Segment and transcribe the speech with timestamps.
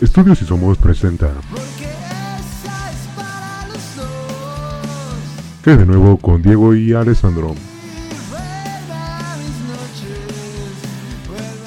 [0.00, 1.30] Estudios y Somos presenta.
[5.62, 7.54] Que de nuevo con Diego y Alessandro.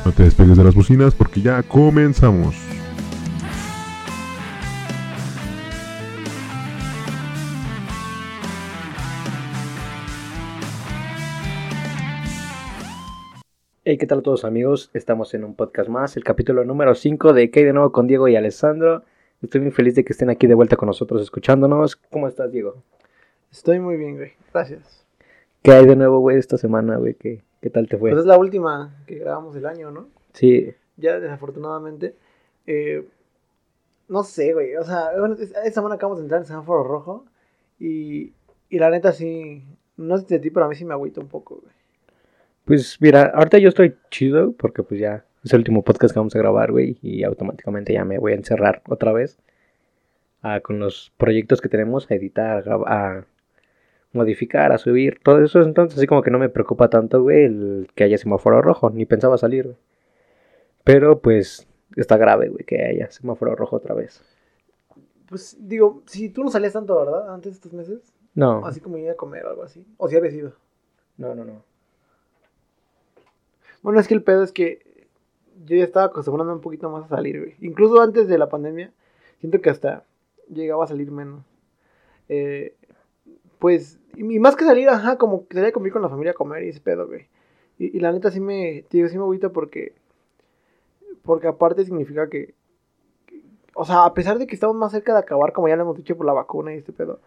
[0.04, 2.63] No te despegues de las bocinas porque ya comenzamos.
[14.04, 14.90] ¿Qué tal a todos amigos?
[14.94, 18.06] Estamos en un podcast más, el capítulo número 5 de ¿Qué hay de nuevo con
[18.06, 19.04] Diego y Alessandro?
[19.42, 21.96] Estoy muy feliz de que estén aquí de vuelta con nosotros escuchándonos.
[21.96, 22.84] ¿Cómo estás, Diego?
[23.50, 24.34] Estoy muy bien, güey.
[24.54, 25.06] Gracias.
[25.62, 27.14] ¿Qué hay de nuevo, güey, esta semana, güey?
[27.14, 28.10] ¿Qué, ¿Qué tal te fue?
[28.10, 30.08] Pues es la última que grabamos del año, ¿no?
[30.34, 32.14] Sí, Ya, desafortunadamente.
[32.68, 33.08] Eh,
[34.10, 34.76] no sé, güey.
[34.76, 37.26] O sea, bueno, es- esta semana acabamos de entrar en semáforo rojo.
[37.80, 38.34] Y,
[38.70, 39.64] y la neta sí.
[39.96, 41.73] No sé si a ti, pero a mí sí me agüita un poco, güey.
[42.66, 46.36] Pues mira, ahorita yo estoy chido porque pues ya es el último podcast que vamos
[46.36, 49.38] a grabar, güey, y automáticamente ya me voy a encerrar otra vez
[50.42, 53.26] ah, con los proyectos que tenemos a editar, a, a
[54.14, 55.62] modificar, a subir, todo eso.
[55.62, 59.06] Entonces, así como que no me preocupa tanto, güey, el que haya semáforo rojo, ni
[59.06, 59.78] pensaba salir, güey.
[60.84, 64.22] Pero pues está grave, güey, que haya semáforo rojo otra vez.
[65.28, 67.34] Pues digo, si tú no salías tanto, ¿verdad?
[67.34, 68.14] Antes de estos meses.
[68.36, 69.86] No, Así como ir a comer o algo así.
[69.98, 70.54] O si habías ido.
[71.18, 71.73] no, no, no.
[73.84, 75.08] Bueno, es que el pedo es que
[75.66, 77.56] yo ya estaba acostumbrándome un poquito más a salir, güey.
[77.62, 78.92] Incluso antes de la pandemia,
[79.40, 80.06] siento que hasta
[80.50, 81.44] llegaba a salir menos.
[82.30, 82.76] Eh,
[83.60, 86.36] pues, y más que salir, ajá, como que salía a comer con la familia a
[86.36, 87.28] comer y ese pedo, güey.
[87.78, 89.94] Y, la neta sí me, digo, sí me agüita porque,
[91.24, 92.54] porque aparte significa que,
[93.26, 93.42] que-
[93.76, 95.98] o sea, a pesar de que estamos más cerca de acabar, como ya lo hemos
[95.98, 97.20] dicho por la vacuna y este pedo,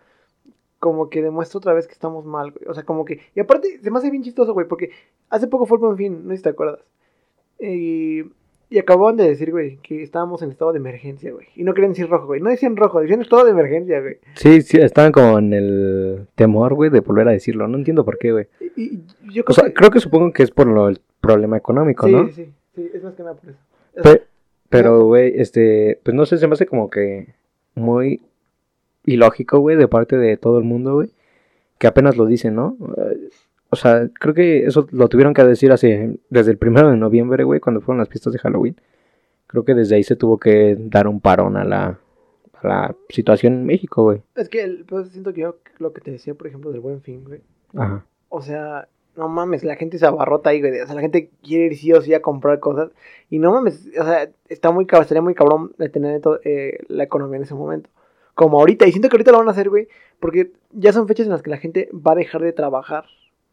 [0.78, 2.68] como que demuestra otra vez que estamos mal, güey.
[2.68, 4.90] O sea, como que, y aparte se me hace bien chistoso, güey, porque
[5.30, 6.80] Hace poco fue el buen fin, no sé si te acuerdas.
[7.58, 8.20] Y,
[8.68, 11.46] y acababan de decir, güey, que estábamos en estado de emergencia, güey.
[11.56, 12.40] Y no querían decir rojo, güey.
[12.40, 14.18] No decían rojo, decían estado de emergencia, güey.
[14.34, 17.66] Sí, sí, estaban como en el temor, güey, de volver a decirlo.
[17.68, 18.46] No entiendo por qué, güey.
[18.76, 19.74] Y, y yo O creo sea, que...
[19.74, 22.26] creo que supongo que es por lo, el problema económico, sí, ¿no?
[22.28, 23.58] sí, sí, sí, es más que nada por eso.
[23.94, 24.22] Es- Pe-
[24.68, 27.34] pero, güey, este, pues no sé, se me hace como que
[27.76, 28.20] muy
[29.06, 31.10] ilógico, güey, de parte de todo el mundo, güey,
[31.78, 32.76] que apenas lo dicen, ¿no?
[33.70, 37.44] O sea, creo que eso lo tuvieron que decir hace, desde el primero de noviembre,
[37.44, 38.76] güey, cuando fueron las fiestas de Halloween.
[39.46, 41.98] Creo que desde ahí se tuvo que dar un parón a la,
[42.54, 44.22] a la situación en México, güey.
[44.34, 47.24] Es que pues, siento que yo lo que te decía, por ejemplo, del buen fin,
[47.24, 47.40] güey.
[47.76, 48.04] Ajá.
[48.28, 50.80] O sea, no mames, la gente se abarrota ahí, güey.
[50.80, 52.90] O sea, la gente quiere ir sí o sí a comprar cosas.
[53.30, 57.38] Y no mames, o sea, está muy estaría muy cabrón de tener eh, la economía
[57.38, 57.90] en ese momento.
[58.36, 59.88] Como ahorita, y siento que ahorita lo van a hacer, güey,
[60.20, 63.06] porque ya son fechas en las que la gente va a dejar de trabajar.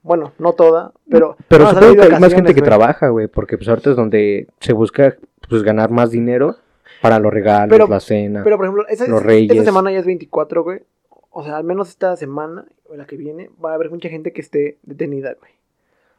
[0.04, 1.36] Bueno, no toda, pero...
[1.48, 2.70] Pero supongo que hay más gente que güey.
[2.70, 5.16] trabaja, güey, porque pues ahorita es donde se busca
[5.50, 6.58] pues ganar más dinero
[7.02, 8.44] para los regalos, Pero- la cena.
[8.44, 9.52] Pero, por ejemplo, esa, Los esa- Reyes.
[9.52, 10.82] esta semana ya es 24, güey.
[11.32, 14.34] O sea, al menos esta semana, o la que viene, va a haber mucha gente
[14.34, 15.52] que esté detenida, güey.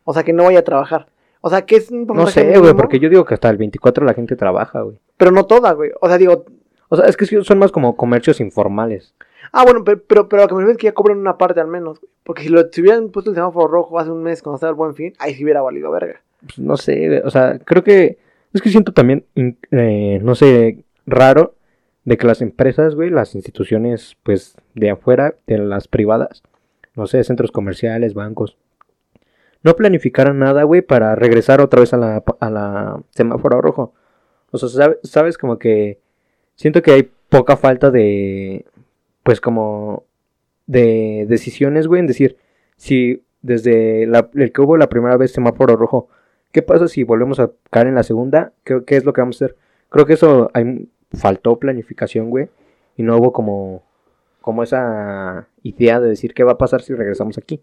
[0.04, 1.06] O sea, que no vaya a trabajar.
[1.42, 4.06] O sea, que es un No sé, güey, porque yo digo que hasta el 24
[4.06, 4.96] la gente trabaja, güey.
[5.18, 5.90] Pero no toda, güey.
[6.00, 6.46] O sea, digo...
[6.94, 9.14] O sea, es que son más como comercios informales.
[9.52, 11.66] Ah, bueno, pero, pero, pero lo que me es que ya cobran una parte al
[11.66, 12.10] menos, güey.
[12.22, 14.76] Porque si, lo, si hubieran puesto el semáforo rojo hace un mes cuando estaba el
[14.76, 16.20] buen fin, ahí sí hubiera valido verga.
[16.40, 18.18] Pues, no sé, güey, o sea, creo que...
[18.52, 19.26] Es que siento también,
[19.72, 21.56] eh, no sé, raro
[22.04, 26.42] de que las empresas, güey, las instituciones, pues, de afuera, de las privadas,
[26.94, 28.56] no sé, centros comerciales, bancos,
[29.64, 33.92] no planificaran nada, güey, para regresar otra vez a la, a la semáforo rojo.
[34.50, 35.98] O sea, sabe- sabes, como que
[36.56, 38.64] siento que hay poca falta de,
[39.22, 40.04] pues, como,
[40.66, 42.36] de decisiones, güey, en decir,
[42.76, 46.08] si desde la- el que hubo la primera vez semáforo rojo,
[46.52, 48.52] ¿qué pasa si volvemos a caer en la segunda?
[48.64, 49.56] ¿Qué, qué es lo que vamos a hacer?
[49.90, 52.48] Creo que eso hay, faltó planificación, güey,
[52.96, 53.82] y no hubo como,
[54.40, 57.60] como esa idea de decir qué va a pasar si regresamos aquí.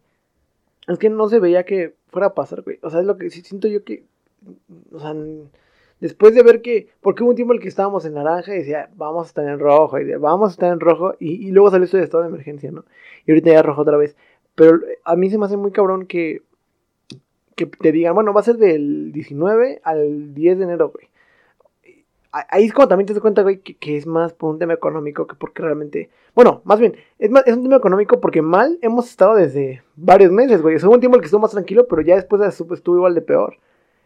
[0.88, 2.80] Es que no se veía que fuera a pasar, güey.
[2.82, 4.04] O sea, es lo que sí siento yo que.
[4.92, 5.14] O sea,
[6.02, 6.90] después de ver que.
[7.00, 9.48] Porque hubo un tiempo en el que estábamos en naranja y decía, vamos a estar
[9.48, 12.24] en rojo, y decía, vamos a estar en rojo, y, luego salió esto de estado
[12.24, 12.84] de emergencia, ¿no?
[13.26, 14.18] Y ahorita ya rojo otra vez.
[14.56, 16.42] Pero a mí se me hace muy cabrón que.
[17.56, 21.10] Que te digan, bueno, va a ser del 19 al 10 de enero, güey.
[22.32, 25.28] Ahí es cuando también te das cuenta, güey, que, es más por un tema económico
[25.28, 26.10] que porque realmente.
[26.34, 30.32] Bueno, más bien, es, más, es un tema económico porque mal hemos estado desde varios
[30.32, 30.78] meses, güey.
[30.78, 33.16] Hubo un tiempo en el que estuvo más tranquilo, pero ya después estuvo, estuvo igual
[33.16, 33.58] de peor.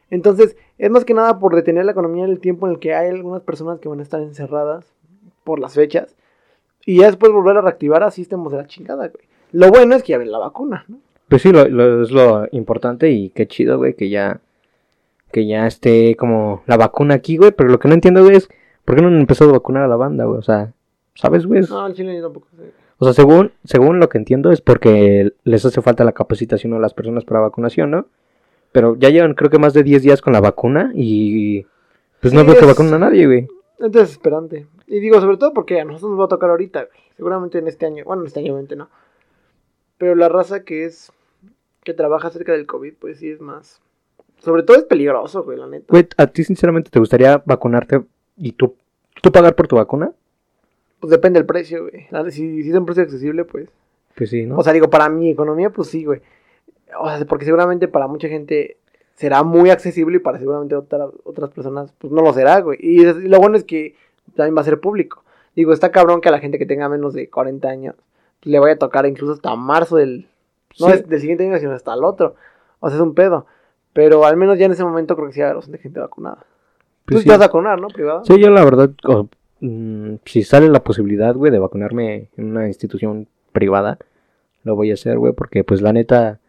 [0.10, 2.94] Entonces, es más que nada por detener la economía en el tiempo en el que
[2.94, 4.86] hay algunas personas que van a estar encerradas
[5.44, 6.16] por las fechas.
[6.86, 9.26] Y ya después volver a reactivar, así estemos de la chingada, güey.
[9.52, 10.98] Lo bueno es que ya ven la vacuna, ¿no?
[11.30, 14.40] Pues sí, lo, lo- es lo importante y qué chido, güey, que ya,
[15.32, 18.50] que ya esté como la vacuna aquí, güey, pero lo que no entiendo, güey, es
[18.86, 20.38] ¿Por qué no han empezado a vacunar a la banda, güey?
[20.38, 20.72] O sea,
[21.16, 21.62] ¿sabes, güey?
[21.68, 22.70] No, al chile yo tampoco sé.
[23.00, 26.80] O sea, según, según lo que entiendo es porque les hace falta la capacitación a
[26.80, 28.06] las personas para vacunación, ¿no?
[28.76, 31.66] Pero ya llevan creo que más de 10 días con la vacuna y
[32.20, 33.48] pues no veo que vacunen a nadie, güey.
[33.80, 34.68] Es desesperante.
[34.86, 37.00] Y digo, sobre todo porque a nosotros nos va a tocar ahorita, güey.
[37.16, 38.04] Seguramente en este año.
[38.04, 38.90] Bueno, en este año obviamente no.
[39.98, 41.14] Pero la raza que es.
[41.86, 43.82] que trabaja cerca del COVID, pues sí es más.
[44.40, 45.86] Sobre todo es peligroso, güey, la neta.
[45.88, 48.04] Güey, ¿a ti sinceramente te gustaría vacunarte
[48.36, 48.76] y tú,
[49.22, 50.12] tú pagar por tu vacuna?
[51.00, 52.08] Pues depende del precio, güey.
[52.30, 53.70] Si, si es un precio accesible, pues.
[54.18, 54.58] Pues sí, ¿no?
[54.58, 56.20] O sea, digo, para mi economía, pues sí, güey.
[57.00, 58.78] O sea, porque seguramente para mucha gente
[59.16, 62.78] será muy accesible y para seguramente otra- otras personas, pues no lo será, güey.
[62.82, 63.96] Y, lo bueno es que
[64.36, 65.24] también va a ser público.
[65.56, 67.96] Digo, está cabrón que a la gente que tenga menos de 40 años
[68.42, 70.28] pues, le vaya a tocar incluso hasta marzo del,
[70.80, 72.36] no es del siguiente año, sino hasta el otro.
[72.82, 73.46] O sea, es un pedo.
[73.94, 76.00] Pero al menos ya en ese momento creo que sí va a haber bastante gente
[76.02, 76.40] vacunada.
[77.06, 77.24] Pues Tú sí.
[77.24, 77.88] te vas a vacunar, ¿no?
[77.88, 78.26] Privado.
[78.26, 79.30] Sí, yo la verdad, o,
[79.62, 83.98] mm, si sale la posibilidad, güey, de vacunarme en una institución privada,
[84.64, 86.40] lo voy a hacer, güey, porque pues la neta,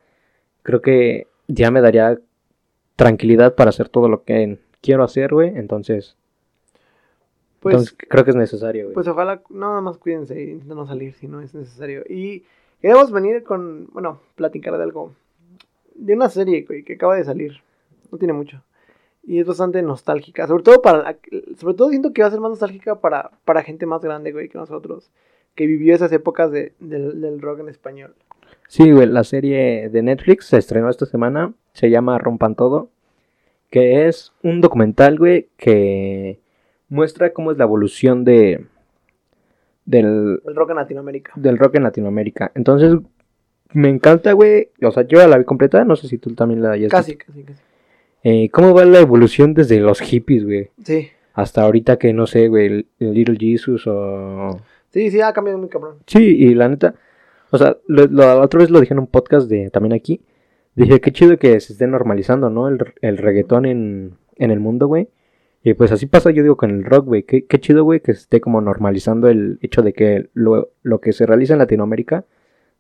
[0.67, 2.19] creo que ya me daría
[2.97, 6.17] tranquilidad para hacer todo lo que quiero hacer, güey, entonces,
[7.61, 8.95] Pues, entonces creo que es necesario, güey.
[8.95, 12.03] Pues ojalá, nada más cuídense intenten no salir si no es necesario.
[12.09, 12.43] Y
[12.81, 15.13] queremos venir con, bueno, platicar de algo,
[15.95, 17.61] de una serie güey, que acaba de salir,
[18.11, 18.61] no tiene mucho.
[19.23, 21.17] Y es bastante nostálgica, sobre todo para,
[21.59, 24.49] sobre todo siento que va a ser más nostálgica para, para gente más grande, güey,
[24.49, 25.13] que nosotros,
[25.55, 28.17] que vivió esas épocas de, del, del rock en español.
[28.69, 32.91] Sí, güey, la serie de Netflix se estrenó esta semana, se llama Rompan Todo,
[33.71, 36.39] que es un documental, güey, que
[36.89, 38.65] muestra cómo es la evolución de
[39.85, 41.33] del, El rock en Latinoamérica.
[41.37, 42.51] del rock en Latinoamérica.
[42.55, 42.97] Entonces,
[43.73, 44.71] me encanta, güey.
[44.83, 47.13] O sea, yo ya la vi completa, no sé si tú también la hayas Casi,
[47.13, 47.27] visto.
[47.27, 47.61] casi, casi.
[48.25, 50.71] Eh, ¿Cómo va la evolución desde los hippies, güey?
[50.83, 54.59] Sí, Hasta ahorita que, no sé, güey, el, Little Jesus o...
[54.91, 55.99] sí, sí, ha cambiado muy cabrón.
[56.07, 56.95] Sí, y la neta,
[57.57, 60.21] o sea, la otra vez lo dije en un podcast de también aquí.
[60.75, 62.69] Dije, qué chido que se esté normalizando, ¿no?
[62.69, 65.09] El, el reggaetón en, en el mundo, güey.
[65.63, 67.23] Y pues así pasa, yo digo, con el rock, güey.
[67.23, 71.01] Qué, qué chido, güey, que se esté como normalizando el hecho de que lo, lo
[71.01, 72.25] que se realiza en Latinoamérica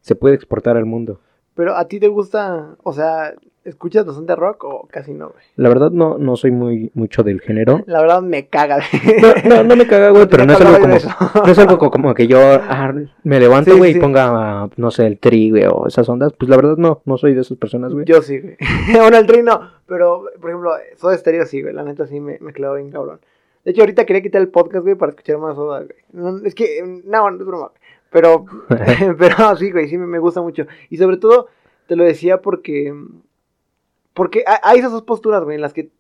[0.00, 1.20] se puede exportar al mundo.
[1.55, 3.34] Pero a ti te gusta, o sea,
[3.67, 5.45] ¿escuchas bastante rock o casi no, güey?
[5.57, 7.83] La verdad no, no soy muy mucho del género.
[7.87, 8.79] La verdad me caga.
[9.45, 10.95] No, no, no me caga, güey, pero no es algo como,
[11.47, 13.99] no es algo co- como que yo ah, me levanto, Sí, güey, sí.
[13.99, 16.33] y ponga, no sé, el tri, güey, o esas ondas.
[16.33, 18.05] Pues la verdad no, no soy de esas personas, güey.
[18.07, 18.57] Yo sí, güey.
[18.95, 21.75] bueno, el trino, pero, por ejemplo, Soda Stereo sí, güey.
[21.75, 23.21] La neta sí me, me bien cabrón.
[23.65, 25.99] De hecho, ahorita quería quitar el podcast, güey, para escuchar más Soda, güey.
[26.13, 27.73] No, es que, no, no es broma.
[28.11, 28.45] Pero,
[29.19, 30.67] pero sí, güey, sí me, me gusta mucho.
[30.89, 31.49] Y sobre todo,
[31.87, 32.95] te lo decía porque,
[34.17, 35.91] porque hay, esas dos posturas, güey, en las que,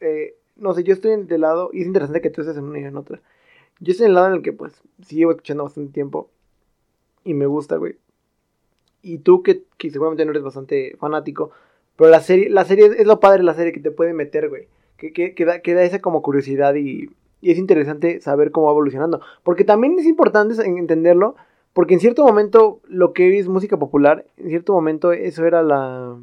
[0.00, 2.64] eh, no sé, yo estoy en del lado, y es interesante que tú estés en
[2.64, 3.20] una y en otra.
[3.80, 4.72] Yo estoy en el lado en el que, pues,
[5.02, 6.30] sí llevo escuchando bastante tiempo.
[7.22, 7.96] Y me gusta, güey.
[9.02, 11.50] Y tú que, que seguramente no eres bastante fanático,
[11.96, 14.48] pero la serie, la serie es lo padre de la serie que te puede meter,
[14.48, 14.68] güey.
[14.96, 17.10] Que, que, que, da, esa como curiosidad y,
[17.42, 19.20] y es interesante saber cómo va evolucionando.
[19.42, 21.36] Porque también es importante en- entenderlo,
[21.74, 26.16] porque en cierto momento lo que es música popular, en cierto momento eso era la...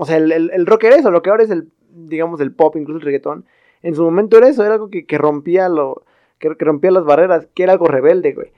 [0.00, 2.52] O sea, el, el, el rock era eso, lo que ahora es el, digamos, el
[2.52, 3.44] pop, incluso el reggaetón.
[3.82, 6.04] En su momento era eso, era algo que, que rompía lo...
[6.38, 8.52] Que, rompía las barreras, que era algo rebelde, güey.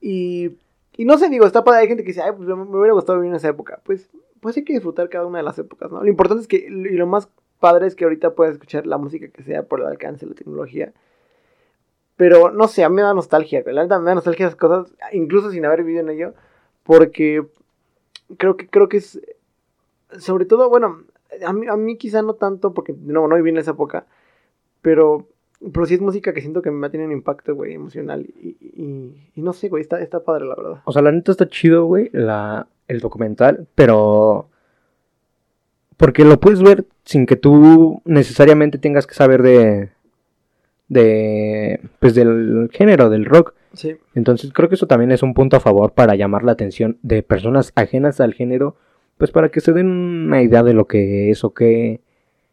[0.00, 0.52] Y
[0.96, 1.80] y no sé, digo, está padre.
[1.80, 3.80] Hay gente que dice, ay, pues me hubiera gustado vivir en esa época.
[3.84, 6.02] Pues, pues hay que disfrutar cada una de las épocas, ¿no?
[6.02, 7.28] Lo importante es que, y lo más
[7.60, 10.36] padre es que ahorita puedes escuchar la música que sea por el alcance de la
[10.36, 10.92] tecnología.
[12.16, 13.74] Pero, no sé, a mí me da nostalgia, güey.
[13.74, 16.34] La neta me da nostalgia esas cosas, incluso sin haber vivido en ello.
[16.82, 17.46] Porque
[18.36, 19.20] creo que, creo que es,
[20.18, 21.02] sobre todo, bueno,
[21.44, 24.06] a mí, a mí quizá no tanto, porque no, no viví en esa época.
[24.82, 25.28] Pero,
[25.72, 28.26] pero sí es música que siento que me tiene un impacto, güey, emocional.
[28.40, 30.82] Y, y, y no sé, güey, está, está padre, la verdad.
[30.84, 34.48] O sea, la neta está chido, güey, la, el documental, pero...
[35.96, 39.90] Porque lo puedes ver sin que tú necesariamente tengas que saber de...
[40.88, 41.80] De...
[42.00, 43.54] Pues del género, del rock.
[43.72, 43.96] Sí.
[44.14, 47.22] Entonces creo que eso también es un punto a favor para llamar la atención de
[47.22, 48.76] personas ajenas al género.
[49.18, 52.00] Pues para que se den una idea de lo que es o qué...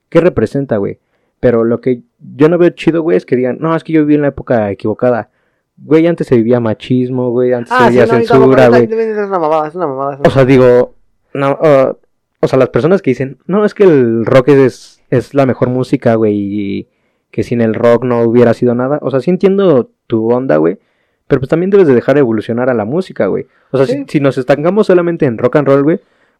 [0.09, 0.99] ¿Qué representa, güey?
[1.39, 2.01] Pero lo que
[2.35, 4.29] yo no veo chido, güey, es que digan, no, es que yo viví en la
[4.29, 5.29] época equivocada.
[5.77, 8.83] Güey, antes se vivía machismo, güey, antes se Ah, sí, vivía no, censura, güey.
[8.91, 10.13] Es una mamada, es una mamada.
[10.15, 10.95] es una O sea, digo,
[11.33, 11.95] no, uh,
[12.41, 15.69] o sea, las personas que dicen, no, es que el rock es, es la mejor
[15.69, 16.87] música, güey, y
[17.31, 18.97] que sin el rock no hubiera sido nada.
[19.03, 20.79] O sea, sí entiendo tu onda, güey,
[21.27, 23.45] pero pues también debes de dejar evolucionar a la música, güey.
[23.71, 23.93] O sea, Sí.
[23.93, 25.99] si, si nos estancamos solamente en rock and roll, güey,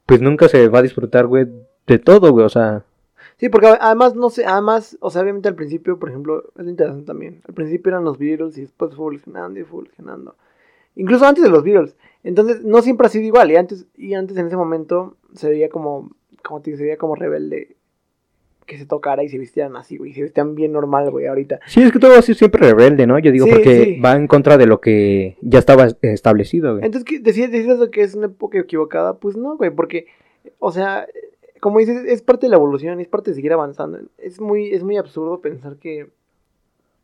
[0.10, 1.48] pues nunca se va a disfrutar, güey,
[1.86, 2.84] de todo, güey, o sea,
[3.38, 7.06] Sí, porque además, no sé, además, o sea, obviamente al principio, por ejemplo, es interesante
[7.06, 7.42] también.
[7.48, 10.36] Al principio eran los Beatles y después fue evolucionando y fue evolucionando.
[10.96, 11.96] Incluso antes de los Beatles.
[12.24, 13.50] Entonces, no siempre ha sido igual.
[13.50, 16.12] Y antes, y antes en ese momento se veía como,
[16.44, 17.78] como te digo, veía como rebelde
[18.70, 20.14] que se tocara y se vistieran así, güey.
[20.14, 21.60] Se vestían bien normal, güey, ahorita.
[21.68, 23.20] Sí, es que todo va a ser siempre rebelde, ¿no?
[23.20, 24.00] Yo digo, Sí, porque sí.
[24.00, 26.86] va en contra de lo que ya estaba establecido, güey.
[26.86, 29.16] Entonces, ¿qué- ¿decías, decías eso que es una época equivocada?
[29.18, 30.06] Pues no, güey, porque,
[30.60, 31.06] o sea,
[31.60, 34.00] como dices, es parte de la evolución, es parte de seguir avanzando.
[34.18, 36.08] Es muy, es muy absurdo pensar que,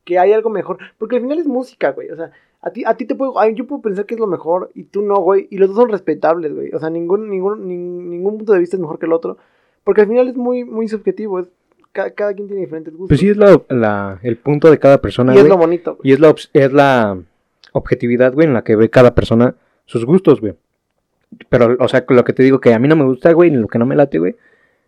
[0.05, 2.09] que hay algo mejor, porque al final es música, güey.
[2.11, 2.31] O sea,
[2.61, 5.01] a ti, a ti te puedo, yo puedo pensar que es lo mejor y tú
[5.01, 5.47] no, güey.
[5.49, 6.71] Y los dos son respetables, güey.
[6.73, 9.37] O sea, ningún, ningún, nin- ningún punto de vista es mejor que el otro,
[9.85, 11.39] porque al final es muy, muy subjetivo.
[11.39, 11.47] Es,
[11.93, 13.07] ca- cada, quien tiene diferentes gustos.
[13.07, 15.97] Pues sí, es la, la- el punto de cada persona, y es lo bonito.
[16.03, 17.17] Y es la, es la
[17.71, 20.55] objetividad, güey, en la que ve cada persona sus gustos, güey.
[21.49, 23.57] Pero, o sea, lo que te digo que a mí no me gusta, güey, ni
[23.57, 24.35] lo que no me late, güey,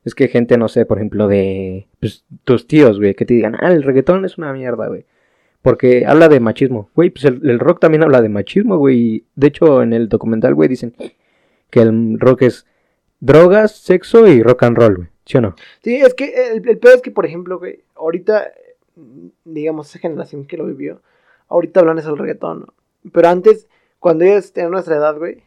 [0.05, 3.55] es que gente, no sé, por ejemplo, de pues, tus tíos, güey, que te digan,
[3.59, 5.05] ah, el reggaetón es una mierda, güey.
[5.61, 9.25] Porque habla de machismo, güey, pues el, el rock también habla de machismo, güey.
[9.35, 10.93] De hecho, en el documental, güey, dicen
[11.69, 12.65] que el rock es
[13.19, 15.07] drogas, sexo y rock and roll, güey.
[15.25, 15.55] ¿Sí o no?
[15.83, 18.51] Sí, es que el, el peor es que, por ejemplo, güey, ahorita,
[19.45, 21.01] digamos, esa generación que lo vivió,
[21.49, 22.73] ahorita hablan eso del reggaetón, ¿no?
[23.11, 23.67] Pero antes,
[23.99, 25.43] cuando ellos tenían nuestra edad, güey,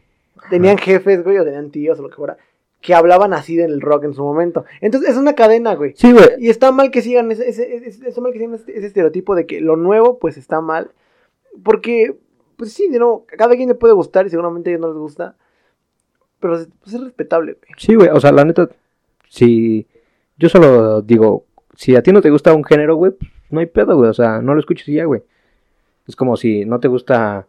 [0.51, 2.37] tenían jefes, güey, o tenían tíos o lo que fuera,
[2.81, 4.65] que hablaban así del rock en su momento.
[4.81, 5.93] Entonces, es una cadena, güey.
[5.97, 6.29] Sí, güey.
[6.39, 9.35] Y está mal que sigan ese, ese, ese- está mal que sigan ese, ese estereotipo
[9.35, 10.91] de que lo nuevo, pues, está mal.
[11.63, 12.17] Porque,
[12.57, 14.89] pues sí, de nuevo, a cada quien le puede gustar y seguramente a ellos no
[14.89, 15.37] les gusta.
[16.41, 17.73] Pero pues, es respetable, güey.
[17.77, 18.69] Sí, güey, o sea, la neta,
[19.29, 19.87] si
[20.39, 21.45] yo solo digo,
[21.77, 24.15] si a ti no te gusta un género, güey, pues, no hay pedo, güey, o
[24.15, 25.23] sea, no lo escuches y ya, güey.
[26.07, 27.47] Es como si no te gusta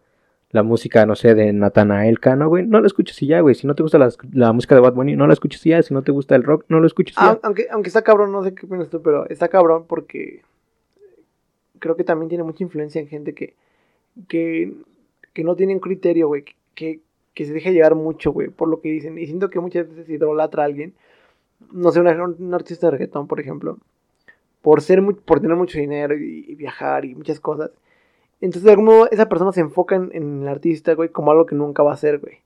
[0.52, 3.56] la música, no sé, de Natanael Cano, güey, no la escuches y ya, güey.
[3.56, 5.82] Si no te gusta la, la música de Bad Bunny, no la escuches y ya.
[5.82, 7.40] Si no te gusta el rock, no lo escuches y ya.
[7.42, 10.42] aunque, aunque está cabrón, no sé qué opinas tú, pero está cabrón porque
[11.80, 13.56] creo que también tiene mucha influencia en gente que,
[14.28, 14.74] que,
[15.34, 16.44] que no tiene un criterio, güey,
[16.76, 17.00] que,
[17.34, 19.18] que se deja llevar mucho, güey, por lo que dicen.
[19.18, 20.94] Y siento que muchas veces idolatra a alguien,
[21.72, 23.78] no sé, un artista de reggaetón, por ejemplo,
[24.62, 27.72] por ser mu- por tener mucho dinero y, viajar y muchas cosas.
[28.42, 31.46] Entonces, de algún modo, esa persona se enfoca en, en el artista, güey, como algo
[31.46, 32.40] que nunca va a ser, güey.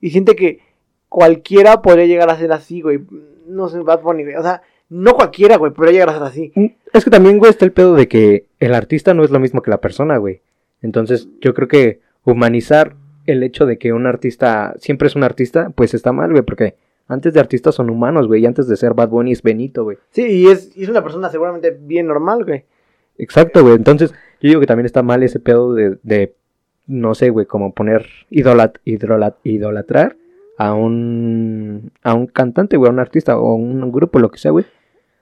[0.00, 0.60] Y siente que
[1.08, 3.00] cualquiera podría llegar a ser así, güey.
[3.46, 4.36] No sé, Bad Bunny, güey.
[4.36, 6.52] O sea, no cualquiera, güey, podría llegar a ser así.
[6.54, 9.40] Mm, Es que también, güey, está el pedo de que el artista no es lo
[9.40, 10.40] mismo que la persona, güey.
[10.82, 12.94] Entonces, yo creo que humanizar
[13.30, 16.74] el hecho de que un artista siempre es un artista, pues está mal, güey, porque
[17.08, 19.98] antes de artistas son humanos, güey, y antes de ser Bad Bunny es Benito, güey.
[20.10, 22.64] Sí, y es, y es una persona seguramente bien normal, güey.
[23.18, 23.74] Exacto, güey.
[23.74, 26.34] Entonces, yo digo que también está mal ese pedo de, de
[26.86, 30.16] no sé, güey, como poner idolat, idolat, idolatrar
[30.56, 34.50] a un, a un cantante, güey, a un artista o un grupo, lo que sea,
[34.50, 34.66] güey.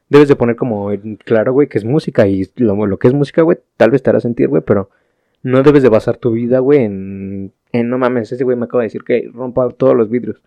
[0.09, 0.91] Debes de poner como
[1.25, 4.11] claro, güey, que es música y lo, lo que es música, güey, tal vez te
[4.11, 4.91] hará sentir, güey, pero
[5.43, 8.83] no debes de basar tu vida, güey, en, en, no mames, ese güey me acaba
[8.83, 10.41] de decir que rompa todos los vidrios.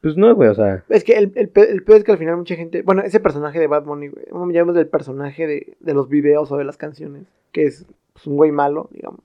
[0.00, 2.36] Pues no, güey, o sea, Es que el, el, el peor es que al final
[2.36, 2.82] mucha gente.
[2.82, 4.26] Bueno, ese personaje de Bad Bunny, güey.
[4.30, 7.22] Vamos llamamos del personaje de, de los videos o de las canciones.
[7.52, 9.20] Que es pues, un güey malo, digamos.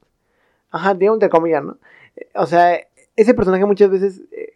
[0.72, 1.78] Ajá, digamos entre comillas, ¿no?
[2.16, 2.80] Eh, O sea,
[3.18, 4.22] ese personaje muchas veces.
[4.32, 4.54] eh,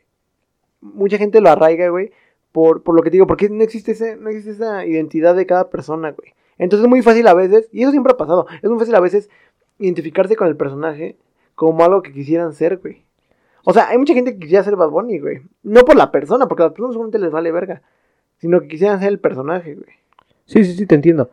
[0.80, 2.12] mucha gente lo arraiga, güey.
[2.54, 5.46] Por, por lo que te digo, porque no existe, ese, no existe esa identidad de
[5.46, 6.34] cada persona, güey.
[6.60, 9.00] Entonces es muy fácil a veces, y eso siempre ha pasado, es muy fácil a
[9.00, 9.28] veces
[9.80, 11.18] identificarse con el personaje
[11.56, 13.04] como algo que quisieran ser, güey.
[13.66, 15.42] O sea, hay mucha gente que quisiera ser Bad Bunny, güey.
[15.64, 17.82] No por la persona, porque a las personas solamente les vale verga.
[18.40, 19.88] Sino que quisieran ser el personaje, güey.
[20.46, 21.30] sí, sí, sí, te entiendo.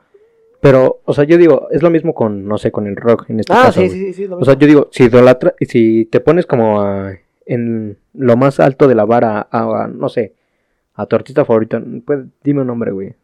[0.61, 3.41] Pero, o sea, yo digo, es lo mismo con, no sé, con el rock en
[3.41, 3.81] este Ah, caso.
[3.81, 3.99] sí, güey.
[3.99, 4.27] sí, sí, sí.
[4.29, 4.61] lo O sea, mismo.
[4.61, 7.15] yo digo, si idolatra, si te pones como a-
[7.47, 10.35] en lo más alto de la vara a, a, no sé,
[10.95, 13.15] a tu artista favorito, pues dime un nombre, güey.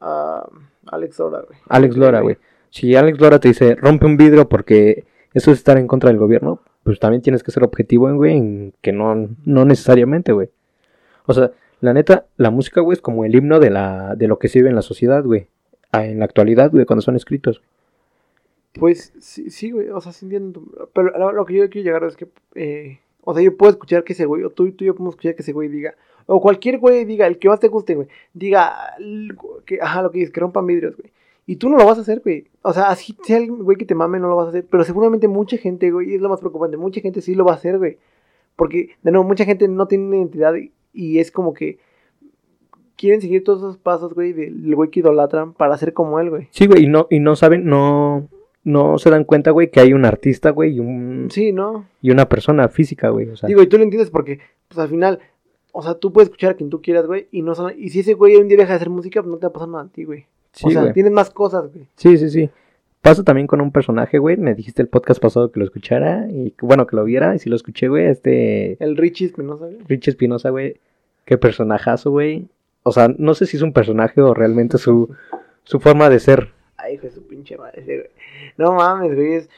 [0.00, 0.48] Ah,
[0.86, 1.58] Alex Lora, güey.
[1.68, 2.36] Alex Lora, güey.
[2.70, 5.04] Si Alex Lora te dice, rompe un vidrio porque
[5.36, 8.72] eso es estar en contra del gobierno, pues también tienes que ser objetivo, güey, en
[8.80, 10.48] que no, no necesariamente, güey.
[11.26, 11.50] O sea,
[11.80, 14.60] la neta, la música, güey, es como el himno de la, de lo que se
[14.60, 15.48] vive en la sociedad, güey.
[15.92, 17.60] En la actualidad, güey, cuando son escritos.
[18.72, 19.90] Pues sí, sí, güey.
[19.90, 20.62] O sea, sí entiendo.
[20.94, 22.28] Pero lo, lo que yo quiero llegar es que.
[22.54, 25.14] eh, o sea, yo puedo escuchar que ese güey, o tú, tú y yo podemos
[25.14, 25.96] escuchar que ese güey diga.
[26.24, 28.08] O cualquier güey diga, el que más te guste, güey.
[28.32, 28.94] Diga,
[29.66, 31.12] que, ajá, lo que dices, que rompan vidrios, güey.
[31.46, 32.48] Y tú no lo vas a hacer, güey.
[32.62, 34.66] O sea, así sea el güey que te mame, no lo vas a hacer.
[34.68, 37.56] Pero seguramente mucha gente, güey, es lo más preocupante, mucha gente sí lo va a
[37.56, 37.98] hacer, güey.
[38.56, 41.78] Porque, de nuevo, mucha gente no tiene identidad y, y es como que
[42.96, 46.48] quieren seguir todos esos pasos, güey, del güey que idolatran para ser como él, güey.
[46.50, 48.28] Sí, güey, y no, y no saben, no,
[48.64, 51.84] no se dan cuenta, güey, que hay un artista, güey, y un, Sí, ¿no?
[52.00, 53.28] y una persona física, güey.
[53.28, 55.18] O sea, Digo, y tú lo entiendes porque, pues al final,
[55.72, 58.00] o sea, tú puedes escuchar a quien tú quieras, güey, y no son- y si
[58.00, 59.84] ese güey un día deja de hacer música, pues no te va a pasar nada
[59.84, 60.24] a ti, güey.
[60.56, 60.94] Sí, o sea, güey.
[60.94, 61.86] tienes más cosas, güey.
[61.96, 62.50] Sí, sí, sí.
[63.02, 64.38] Pasa también con un personaje, güey.
[64.38, 67.34] Me dijiste el podcast pasado que lo escuchara y bueno, que lo viera.
[67.34, 69.78] Y si lo escuché, güey, este El Richie Espinosa, güey.
[69.86, 70.80] Rich Espinosa, güey.
[71.26, 72.48] Qué personajazo, güey.
[72.82, 75.14] O sea, no sé si es un personaje o realmente su,
[75.64, 76.52] su forma de ser.
[76.78, 78.10] Ay, hijo de su pinche madre, ese güey.
[78.56, 79.50] No mames, güey, es,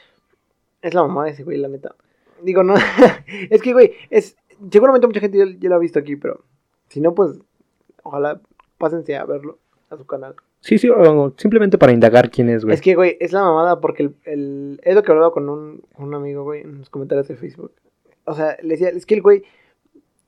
[0.81, 1.95] es la mamá de ese güey, la neta.
[2.43, 2.75] Digo, no,
[3.49, 4.35] es que, güey, es,
[4.69, 6.43] seguramente mucha gente ya, ya lo ha visto aquí, pero
[6.89, 7.39] si no, pues,
[8.03, 8.41] ojalá
[8.77, 10.35] pásense a verlo, a su canal.
[10.61, 10.89] Sí, sí,
[11.37, 12.73] simplemente para indagar quién es, güey.
[12.75, 15.83] Es que, güey, es la mamada porque el, el- es lo que hablaba con un,
[15.97, 17.71] un amigo, güey, en los comentarios de Facebook.
[18.25, 19.43] O sea, le decía, es que el güey,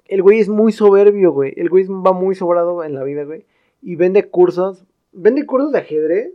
[0.05, 1.53] el güey es muy soberbio, güey.
[1.57, 3.45] El güey va muy sobrado en la vida, güey.
[3.81, 6.31] Y vende cursos, vende cursos de ajedrez,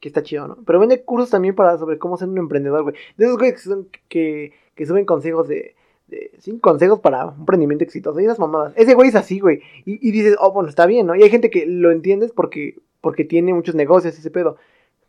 [0.00, 0.58] que está chido, ¿no?
[0.66, 2.94] Pero vende cursos también para sobre cómo ser un emprendedor, güey.
[3.16, 5.74] De esos güeyes que, que, que suben consejos de,
[6.08, 8.18] de cinco consejos para un emprendimiento exitoso.
[8.20, 8.72] Y esas mamadas.
[8.76, 9.60] Ese güey es así, güey.
[9.84, 11.14] Y dices, oh, bueno, está bien, ¿no?
[11.14, 14.56] Y hay gente que lo entiendes porque, porque tiene muchos negocios, ese pedo.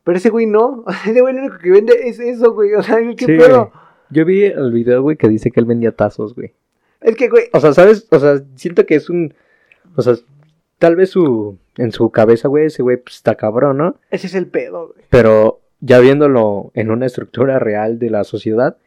[0.04, 0.86] Pero ese güey no.
[1.06, 2.74] Ese güey lo único que vende es eso, güey.
[2.74, 3.70] O sea, ¿qué Sí, pedo?
[3.72, 3.84] güey.
[4.12, 6.54] Yo vi el video, güey, que dice que él vendía tazos, güey.
[7.02, 7.46] Es que, güey.
[7.54, 8.08] O sea, ¿sabes?
[8.12, 9.34] O sea, siento que es un...
[9.96, 10.16] O sea,
[10.80, 11.58] tal vez su...
[11.78, 13.96] En su cabeza, güey, ese güey pues, está cabrón, ¿no?
[14.10, 15.06] Ese es el pedo, güey.
[15.10, 18.78] Pero ya viéndolo en una estructura real de la sociedad,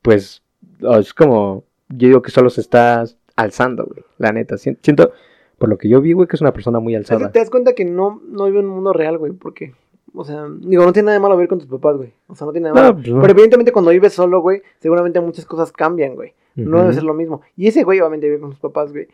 [0.00, 0.42] pues
[0.82, 3.04] oh, es como, yo digo que solo se está
[3.36, 4.56] alzando, güey, la neta.
[4.56, 5.12] Sien- Siento,
[5.58, 7.32] por lo que yo vi, güey, que es una persona muy Es que alzada.
[7.32, 9.32] te das cuenta que no, no vive en un mundo real, güey.
[9.32, 9.74] Porque,
[10.14, 12.12] o sea, digo, no tiene nada de malo vivir con tus papás, güey.
[12.28, 13.02] O sea, no tiene nada de No, malo.
[13.02, 13.20] pues no.
[13.20, 16.32] Pero evidentemente cuando vives solo, güey, seguramente muchas cosas cambian, güey.
[16.54, 17.42] No debe ser lo mismo.
[17.56, 19.06] Y ese güey obviamente vive con sus papás, güey.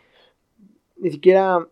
[0.98, 1.66] Ni siquiera,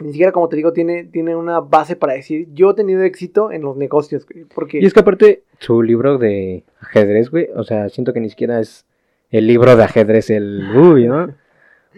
[0.00, 3.52] ni siquiera como te digo, tiene, tiene una base para decir, yo he tenido éxito
[3.52, 4.44] en los negocios, güey.
[4.46, 4.78] Porque...
[4.80, 8.60] Y es que aparte, su libro de ajedrez, güey, o sea, siento que ni siquiera
[8.60, 8.86] es
[9.30, 11.28] el libro de ajedrez, el uy, ¿no?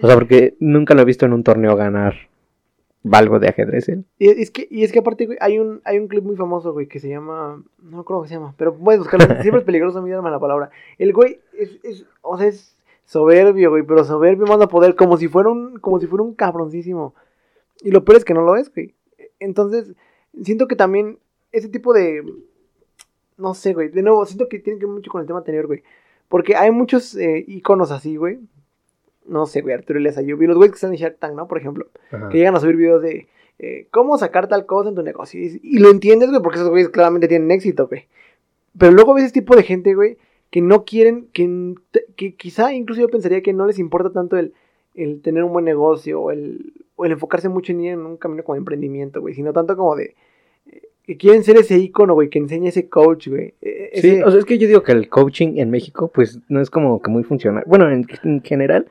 [0.03, 2.15] O sea, porque nunca lo he visto en un torneo ganar
[3.11, 4.05] algo de ajedrez, ¿eh?
[4.19, 6.73] Y es que, y es que aparte, güey, hay un, hay un clip muy famoso,
[6.73, 7.63] güey, que se llama.
[7.83, 9.27] No acuerdo cómo se llama, pero puedes buscarlo.
[9.43, 10.71] Siempre es peligroso a mí darme la palabra.
[10.99, 15.29] El güey es, es, o sea, es soberbio, güey, pero soberbio manda poder, como si
[15.29, 17.15] fuera un, como si fuera un cabroncísimo.
[17.83, 18.95] Y lo peor es que no lo es, güey.
[19.39, 19.95] Entonces,
[20.43, 21.19] siento que también
[21.53, 22.23] ese tipo de.
[23.39, 23.89] No sé, güey.
[23.89, 25.83] De nuevo, siento que tiene que ver mucho con el tema anterior, güey.
[26.29, 28.39] Porque hay muchos eh, iconos así, güey.
[29.27, 30.41] No sé, güey, Arturo Elias Ayub.
[30.43, 31.47] Y los güeyes que están en Shark Tank, ¿no?
[31.47, 31.87] Por ejemplo
[32.31, 33.29] que llegan a subir videos de
[33.59, 35.41] eh, cómo sacar tal cosa en tu negocio.
[35.41, 38.07] Y, y lo entiendes, güey, porque esos güeyes claramente tienen éxito, güey.
[38.79, 40.17] Pero luego ves ese tipo de gente, güey,
[40.51, 41.75] que no quieren, que,
[42.17, 44.53] que quizá incluso yo pensaría que no les importa tanto el,
[44.95, 48.17] el tener un buen negocio o el, o el enfocarse mucho en ir en un
[48.17, 50.15] camino como de emprendimiento, güey, sino tanto como de
[50.67, 53.55] eh, que quieren ser ese icono, güey, que enseña ese coach, güey.
[53.61, 56.39] eh, Sí, ese- o sea, es que yo digo que el coaching en México, pues,
[56.49, 57.63] no es como que muy funcional.
[57.67, 58.91] Bueno, en, en general,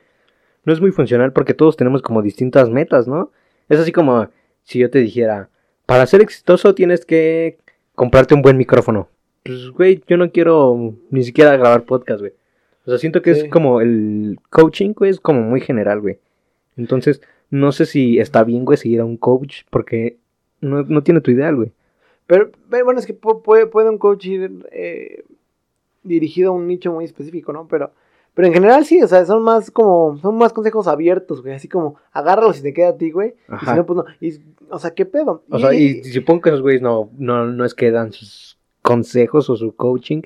[0.64, 3.30] no es muy funcional porque todos tenemos como distintas metas, ¿no?
[3.68, 4.28] Es así como
[4.62, 5.48] si yo te dijera,
[5.86, 7.58] para ser exitoso tienes que
[7.94, 9.08] comprarte un buen micrófono.
[9.44, 12.32] Pues, güey, yo no quiero ni siquiera grabar podcast, güey.
[12.84, 13.40] O sea, siento que Sí.
[13.42, 16.18] es como el coaching, güey, es como muy general, güey.
[16.76, 17.20] Entonces,
[17.50, 20.16] no sé si está bien, güey, seguir a un coach porque
[20.60, 21.72] no, no tiene tu ideal, güey.
[22.26, 25.24] Pero, pero bueno, es que pu- puede, puede un coach ir eh,
[26.02, 27.66] dirigido a un nicho muy específico, ¿no?
[27.68, 27.92] Pero,
[28.34, 31.68] pero en general sí, o sea, son más como, son más consejos abiertos, güey, así
[31.68, 34.40] como, agárralo si te queda a ti, güey, y si no, pues no, y,
[34.70, 35.42] o sea, ¿qué pedo?
[35.50, 39.50] O sea, y supongo que esos güeyes no, no, no es que dan sus consejos
[39.50, 40.22] o su coaching,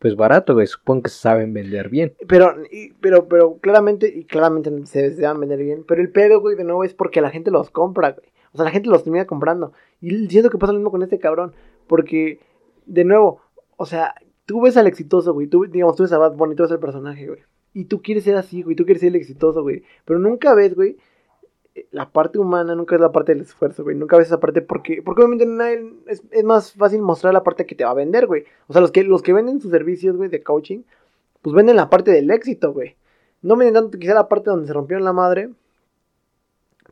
[0.00, 0.66] pues barato, güey.
[0.66, 2.12] Supongo que saben vender bien.
[2.28, 6.56] Pero, y- pero, pero claramente, y claramente se, a vender bien, pero el pedo, güey,
[6.56, 8.26] de nuevo es porque la gente los compra, güey.
[8.52, 9.72] O sea, la gente los termina comprando.
[10.02, 11.54] Y siento que pasa lo mismo con este cabrón,
[11.86, 12.38] porque,
[12.84, 13.40] de nuevo,
[13.78, 14.14] o sea,
[14.46, 16.80] tú ves al exitoso, güey, tú, digamos, tú ves a Bad Bunny, tú ves al
[16.80, 17.40] personaje, güey.
[17.72, 19.82] Y tú quieres ser así, güey, tú quieres ser el exitoso, güey.
[20.04, 20.96] Pero nunca ves, güey,
[21.90, 23.96] la parte humana, nunca ves la parte del esfuerzo, güey.
[23.96, 27.74] Nunca ves esa parte porque, porque obviamente es, es más fácil mostrar la parte que
[27.74, 28.44] te va a vender, güey.
[28.68, 30.82] O sea, los que, los que venden sus servicios, güey, de coaching,
[31.42, 32.96] pues venden la parte del éxito, güey.
[33.42, 35.50] No venden tanto quizá la parte donde se rompieron la madre.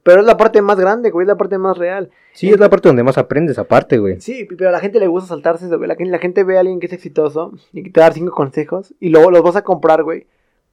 [0.03, 2.11] Pero es la parte más grande, güey, es la parte más real.
[2.33, 4.21] Sí, es la parte donde más aprendes, aparte, güey.
[4.21, 5.87] Sí, pero a la gente le gusta saltarse eso, güey.
[5.89, 8.33] La, gente- la gente ve a alguien que es exitoso y que te da cinco
[8.35, 10.27] consejos y luego los vas a comprar, güey.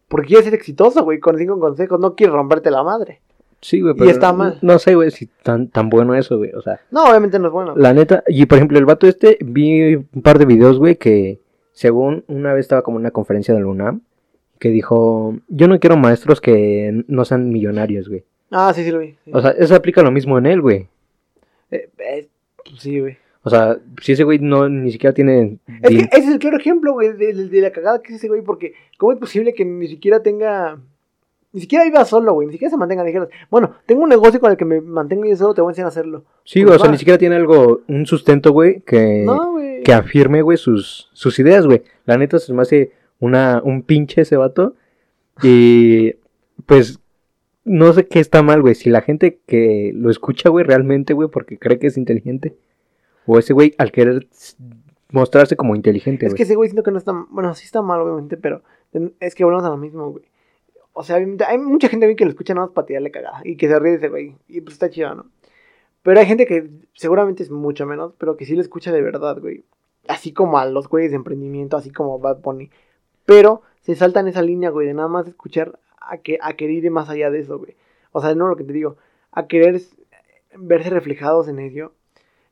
[0.07, 1.99] Porque quieres ser exitoso, güey, con cinco consejos.
[1.99, 3.21] No quieres romperte la madre.
[3.61, 4.57] Sí, güey, Y pero está mal.
[4.61, 6.51] No sé, güey, si tan, tan bueno eso, güey.
[6.53, 7.73] O sea, No, obviamente no es bueno.
[7.75, 8.23] la neta.
[8.27, 11.39] Y por ejemplo, el vato este, vi un par de videos, güey, que
[11.73, 14.01] según una vez estaba como en una conferencia de la UNAM,
[14.57, 18.23] que dijo: Yo no quiero maestros que no sean millonarios, güey.
[18.51, 19.15] Ah, sí, sí lo vi.
[19.25, 19.31] sí.
[19.33, 20.87] O sea, eso aplica lo mismo en él, güey.
[21.71, 22.27] Eh, eh,
[22.65, 23.17] pues sí, güey.
[23.43, 25.57] O sea, si ese güey no ni siquiera tiene.
[25.81, 28.15] Es que ese es el claro ejemplo, güey, de, de- de la cagada que es
[28.19, 30.77] ese güey, porque ¿cómo es posible que ni siquiera tenga
[31.53, 32.47] Ni siquiera viva solo, güey.
[32.47, 33.29] Ni siquiera se mantengan ligeros.
[33.49, 35.85] Bueno, tengo un negocio con el que me mantengo yo solo, te voy a enseñar
[35.85, 36.25] a hacerlo.
[36.43, 36.91] Sí, Pues o sea, va.
[36.91, 39.83] ni siquiera tiene algo, un sustento, güey, que, No, güey.
[39.83, 41.81] que afirme, güey, sus, sus ideas, güey.
[42.05, 44.75] La neta se me hace una, un pinche ese vato.
[45.41, 46.13] Y
[46.65, 46.99] pues
[47.65, 48.75] no sé qué está mal, güey.
[48.75, 52.55] Si la gente que lo escucha, güey, realmente, güey, porque cree que es inteligente.
[53.25, 54.27] O ese güey al querer
[55.11, 57.13] mostrarse como inteligente, Es que ese güey siento que no está.
[57.29, 58.63] Bueno, sí está mal, obviamente, pero
[59.19, 60.25] es que volvemos a lo mismo, güey.
[60.93, 63.67] O sea, hay mucha gente que lo escucha nada más para tirarle cagada y que
[63.67, 64.35] se ríe de ese güey.
[64.47, 65.27] Y pues está chido, ¿no?
[66.01, 69.39] Pero hay gente que seguramente es mucho menos, pero que sí lo escucha de verdad,
[69.39, 69.63] güey.
[70.07, 72.71] Así como a los güeyes de emprendimiento, así como Bad Bunny.
[73.25, 76.91] Pero se saltan esa línea, güey, de nada más escuchar a, que, a querer ir
[76.91, 77.75] más allá de eso, güey.
[78.11, 78.97] O sea, no lo que te digo,
[79.31, 79.79] a querer
[80.57, 81.93] verse reflejados en ello.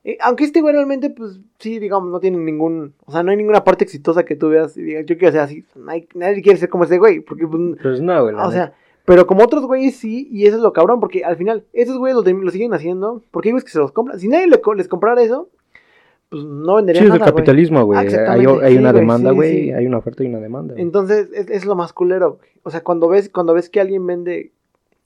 [0.04, 2.94] Eh, aunque este güey realmente, pues sí, digamos, no tiene ningún.
[3.04, 5.40] O sea, no hay ninguna parte exitosa que tú veas y digas, yo quiero ser
[5.42, 5.64] así.
[5.74, 8.34] Nadie, nadie quiere ser como ese güey, porque pues, Pues no, güey.
[8.34, 8.50] o neta.
[8.50, 11.98] sea, pero como otros güeyes sí, y eso es lo cabrón, porque al final, esos
[11.98, 14.18] güeyes lo, lo siguen haciendo, porque hay güeyes que se los compran.
[14.20, 15.50] Si nadie le les comprara eso,
[16.28, 17.98] pues no Sí, venderían es el nada, capitalismo, güey.
[17.98, 19.52] Ah, hay, hay Sí, una demanda, sí, güey.
[19.64, 19.72] sí.
[19.72, 20.74] Hay una oferta y una demanda.
[20.76, 22.50] Entonces, es, es lo más culero, güey.
[22.62, 24.52] O sea, cuando ves, cuando ves que alguien vende.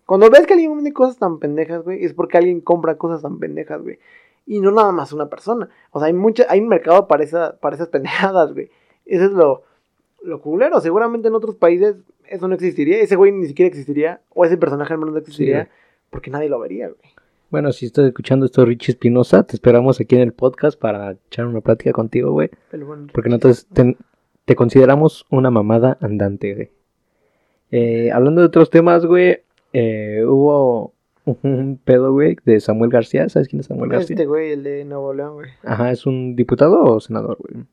[0.06, 3.38] Cuando ves que alguien vende cosas tan pendejas, güey, es porque alguien compra cosas tan
[3.38, 3.98] pendejas, güey.
[4.46, 5.68] Y no nada más una persona.
[5.92, 8.70] O sea, hay mucha, hay un mercado para, esa, para esas pendejadas, güey.
[9.06, 9.62] Eso es lo,
[10.22, 10.80] lo culero.
[10.80, 12.98] Seguramente en otros países eso no existiría.
[13.00, 14.20] Ese güey ni siquiera existiría.
[14.30, 15.68] O ese personaje al menos no existiría.
[16.10, 16.98] porque nadie lo vería, güey.
[17.52, 21.46] Bueno, si estás escuchando esto, Richie Espinosa, te esperamos aquí en el podcast para echar
[21.46, 22.48] una plática contigo, güey.
[23.12, 23.94] Porque nosotros te,
[24.46, 26.70] te consideramos una mamada andante, güey.
[27.70, 29.42] Eh, hablando de otros temas, güey,
[29.74, 30.94] eh, hubo
[31.26, 33.28] un pedo, güey, de Samuel García.
[33.28, 34.14] ¿Sabes quién es Samuel García?
[34.14, 35.50] Este güey, el de Nuevo León, güey.
[35.62, 37.66] Ajá, ¿es un diputado o senador, güey?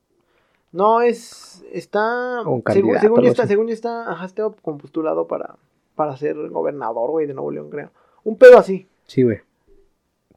[0.73, 1.63] No, es.
[1.71, 2.41] Está.
[2.41, 4.11] Un según, candidato, según algo ya está, según ya está.
[4.11, 5.55] Ajá, estaba como postulado para,
[5.95, 7.91] para ser gobernador, güey, de Nuevo León, creo.
[8.25, 8.85] Un pedo así.
[9.05, 9.39] Sí, güey.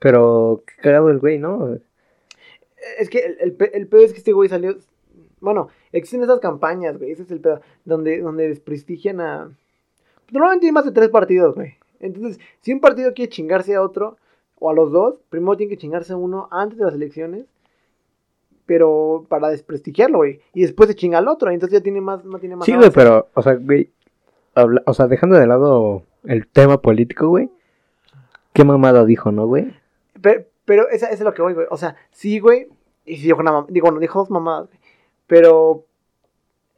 [0.03, 1.79] Pero qué cagado el güey, ¿no?
[2.99, 4.77] Es que el, el, el pedo es que este güey salió.
[5.41, 7.12] Bueno, existen esas campañas, güey.
[7.12, 7.61] Ese es el pedo.
[7.85, 9.57] Donde, donde desprestigian a.
[10.33, 11.75] Normalmente hay más de tres partidos, güey.
[12.01, 14.17] Entonces, si un partido quiere chingarse a otro,
[14.59, 17.47] o a los dos, primero tiene que chingarse a uno antes de las elecciones.
[18.67, 20.41] Pero para desprestigiarlo, güey.
[20.53, 21.51] Y después se chinga al otro.
[21.51, 22.67] Entonces ya tiene más, no tiene más.
[22.67, 23.91] Sí, güey, pero, o sea, güey,
[24.85, 27.51] o sea, dejando de lado el tema político, güey,
[28.53, 29.73] qué mamada dijo, ¿no, güey?
[30.23, 31.67] Pero, pero esa es lo que voy, güey.
[31.71, 32.69] O sea, sí, güey.
[33.05, 34.79] Y sí dijo una mam- Digo, no dijo dos mamadas, güey.
[35.27, 35.85] Pero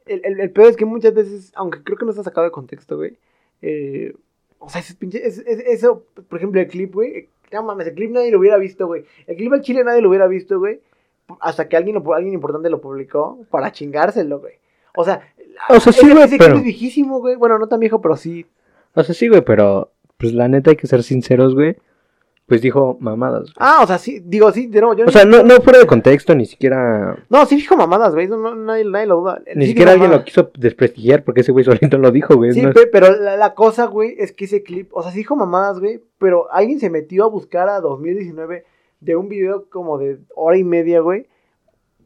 [0.05, 2.51] el, el, el peor es que muchas veces, aunque creo que no está sacado de
[2.51, 3.17] contexto, güey.
[3.61, 4.13] eh,
[4.59, 5.25] o sea, ese pinche.
[5.25, 7.29] es- es- eso, por ejemplo, el clip, güey.
[7.51, 9.05] No mames, el clip nadie lo hubiera visto, güey.
[9.27, 10.79] El clip al chile nadie lo hubiera visto, güey.
[11.39, 14.53] Hasta que alguien, alguien importante lo publicó para chingárselo, güey.
[14.95, 15.21] O sea,
[15.69, 17.35] O sea, sí, ese, güey, ese pero- clip es viejísimo, güey.
[17.35, 18.45] Bueno, no tan viejo, pero sí.
[18.95, 21.75] O sea, sí, güey, pero, pues la neta hay que ser sinceros, güey.
[22.47, 23.43] Pues dijo mamadas.
[23.45, 23.53] güey.
[23.57, 24.21] Ah, o sea, sí.
[24.23, 24.95] Digo, sí, de nuevo.
[24.95, 28.27] Yo O sea, no, no fuera de contexto, ni siquiera, No, sí dijo mamadas, güey.
[28.27, 29.41] No, nadie, nadie lo duda.
[29.55, 32.51] ni Sí siquiera alguien lo quiso desprestigiar porque ese güey solito lo dijo, güey.
[32.53, 35.11] Sí, no es- pe- pero la, la cosa, güey, es que ese clip, o sea,
[35.11, 38.63] sí dijo mamadas, güey, pero alguien se metió a buscar a 2019
[38.99, 41.25] de un video como de hora y media, güey,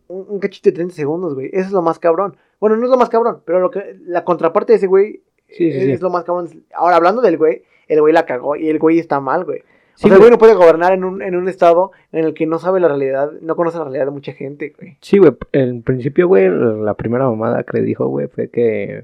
[0.07, 1.49] un, un cachito de 30 segundos, güey.
[1.51, 2.37] Eso es lo más cabrón.
[2.61, 5.69] Bueno, no es lo más cabrón, pero lo que la contraparte de ese güey Sí,
[5.71, 5.91] sí, es, sí.
[5.91, 6.63] es lo más cabrón.
[6.73, 9.63] Ahora, hablando del güey, el güey la cagó y el güey está mal, güey.
[9.99, 10.29] O Sí, sea, el güey.
[10.29, 12.87] güey no puede gobernar en un, en un estado en el que no sabe la
[12.87, 14.97] realidad, no conoce la realidad de mucha gente, güey.
[15.01, 19.03] Sí, güey, en principio, güey, la primera mamada que le dijo, güey, fue que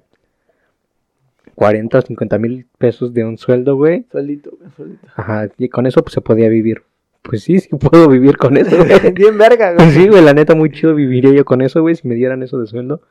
[1.55, 4.05] 40 o 50 mil pesos de un sueldo, güey.
[4.11, 5.07] Sueldito, güey, sueldito.
[5.15, 6.83] Ajá, y con eso pues se podía vivir.
[7.21, 9.11] Pues sí, sí puedo vivir con eso, güey.
[9.13, 9.89] Bien verga, güey.
[9.91, 12.59] Sí, güey, la neta muy chido viviría yo con eso, güey, si me dieran eso
[12.59, 13.01] de sueldo.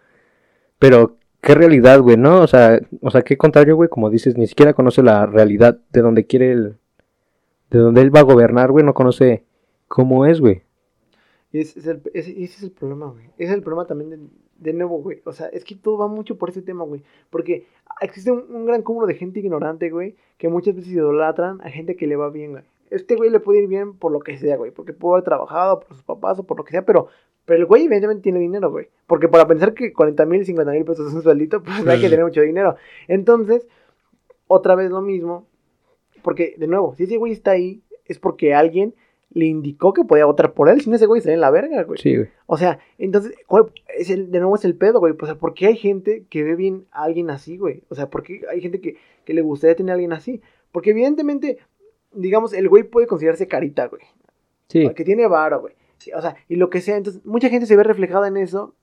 [0.78, 2.40] Pero qué realidad, güey, ¿no?
[2.40, 6.00] O sea, o sea, qué contrario, güey, como dices, ni siquiera conoce la realidad de
[6.00, 6.76] donde quiere el
[7.78, 9.44] de donde él va a gobernar, güey, no conoce
[9.88, 10.62] cómo es, güey.
[11.50, 13.26] Y ese es el, ese, ese es el problema, güey.
[13.36, 14.18] Ese es el problema también de,
[14.58, 15.22] de nuevo, güey.
[15.24, 17.02] O sea, es que todo va mucho por ese tema, güey.
[17.30, 17.66] Porque
[18.00, 21.96] existe un, un gran cúmulo de gente ignorante, güey, que muchas veces idolatran a gente
[21.96, 22.64] que le va bien, güey.
[22.90, 24.70] Este güey le puede ir bien por lo que sea, güey.
[24.70, 27.08] Porque pudo haber trabajado por sus papás o por lo que sea, pero,
[27.44, 28.88] pero el güey evidentemente tiene dinero, güey.
[29.08, 32.08] Porque para pensar que 40 mil, 50 mil pesos es un sueldito, pues hay que
[32.08, 32.76] tener mucho dinero.
[33.08, 33.66] Entonces,
[34.46, 35.46] otra vez lo mismo.
[36.24, 38.94] Porque, de nuevo, si ese güey está ahí, es porque alguien
[39.28, 40.80] le indicó que podía votar por él.
[40.80, 41.98] Si no, ese güey estaría en la verga, güey.
[41.98, 42.28] Sí, güey.
[42.46, 45.14] O sea, entonces, ¿cuál es el, de nuevo es el pedo, güey?
[45.20, 47.82] O sea, ¿por qué hay gente que ve bien a alguien así, güey?
[47.90, 50.40] O sea, ¿por qué hay gente que, que le gustaría tener a alguien así?
[50.72, 51.58] Porque evidentemente,
[52.12, 54.02] digamos, el güey puede considerarse carita, güey.
[54.68, 54.88] Sí.
[54.94, 55.74] Que tiene varo, güey.
[55.98, 56.96] Sí, O sea, y lo que sea.
[56.96, 58.74] Entonces, mucha gente se ve reflejada en eso.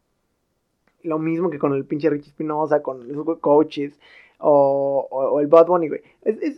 [1.02, 4.00] Lo mismo que con el pinche Richie Espinosa, con esos güey coaches.
[4.42, 6.02] O, el Bad Bunny, güey.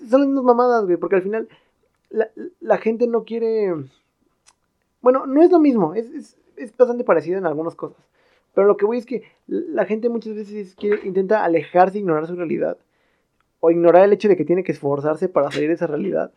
[0.10, 1.48] Son las mismas mamadas, güey, porque al final
[2.10, 3.74] la, gente no quiere...
[5.02, 7.98] Bueno, no es lo mismo, es, es, bastante parecido en algunas cosas.
[8.54, 12.78] Pero lo que voy es que la gente muchas veces intenta alejarse, ignorar su realidad.
[13.60, 16.32] O ignorar el hecho de que tiene que esforzarse para salir de esa realidad.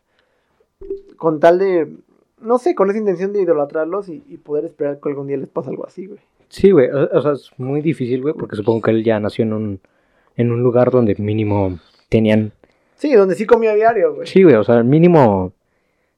[1.15, 1.95] Con tal de,
[2.41, 5.49] no sé, con esa intención de idolatrarlos y, y poder esperar que algún día les
[5.49, 6.19] pase algo así, güey.
[6.49, 9.43] Sí, güey, o, o sea, es muy difícil, güey, porque supongo que él ya nació
[9.43, 9.81] en un,
[10.37, 12.53] en un lugar donde mínimo tenían...
[12.95, 14.27] Sí, donde sí comía diario, güey.
[14.27, 15.51] Sí, güey, o sea, mínimo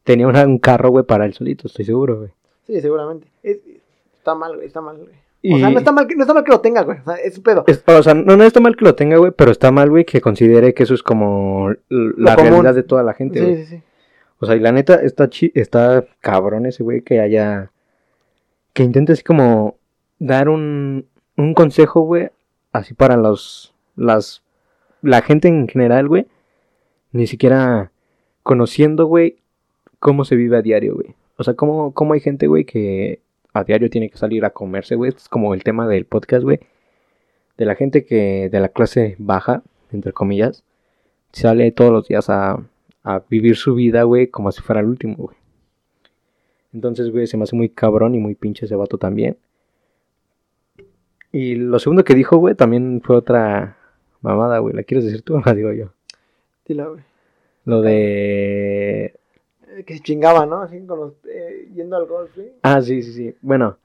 [0.04, 2.30] tenía una- un carro, güey, para él solito, estoy seguro, güey.
[2.68, 3.28] Sí, seguramente.
[3.44, 3.60] Es-
[4.16, 5.14] está mal, güey, está mal, güey.
[5.42, 7.00] Y- O sea, no está, mal que, no está mal que lo tenga, güey.
[7.00, 7.64] O sea, es su pedo.
[7.68, 10.06] Es- o sea, no, no está mal que lo tenga, güey, pero está mal, güey,
[10.06, 12.52] que considere que eso es como la común.
[12.52, 13.56] realidad de toda la gente, güey.
[13.58, 13.84] Sí, sí, sí.
[14.40, 17.72] O sea, y la neta, está, chi está cabrón ese güey que haya...
[18.74, 19.76] Que intente así como
[20.20, 21.06] dar un,
[21.36, 22.30] un consejo, güey,
[22.72, 23.74] así para los...
[24.00, 24.44] Las...
[25.02, 26.28] La gente en general, güey.
[27.12, 27.92] Ni siquiera
[28.44, 29.38] conociendo, güey,
[30.00, 31.16] cómo se vive a diario, güey.
[31.38, 33.22] O sea, cómo, cómo hay gente, güey, que
[33.54, 35.14] a diario tiene que salir a comerse, güey.
[35.16, 36.60] Es como el tema del podcast, güey.
[37.58, 38.50] De la gente que...
[38.50, 40.64] De la clase baja, entre comillas.
[41.32, 42.60] Sale todos los días a
[43.04, 45.38] a vivir su vida, güey, como si fuera el último, güey.
[46.74, 49.38] Entonces, güey, se me hace muy cabrón y muy pinche ese vato también.
[51.32, 53.78] Y lo segundo que dijo, güey, también fue otra
[54.22, 54.74] mamada, güey.
[54.76, 55.90] ¿La quieres decir tú o la digo yo?
[56.68, 57.02] Dila, güey.
[57.66, 59.06] Lo de...
[59.68, 60.62] Eh, Que se chingaba, ¿no?
[60.62, 62.52] Así con los, eh, yendo al golf, güey.
[62.64, 63.36] Ah, sí, sí, sí.
[63.42, 63.78] Bueno,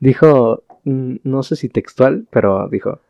[0.00, 3.00] dijo, mm, no sé si textual, pero dijo,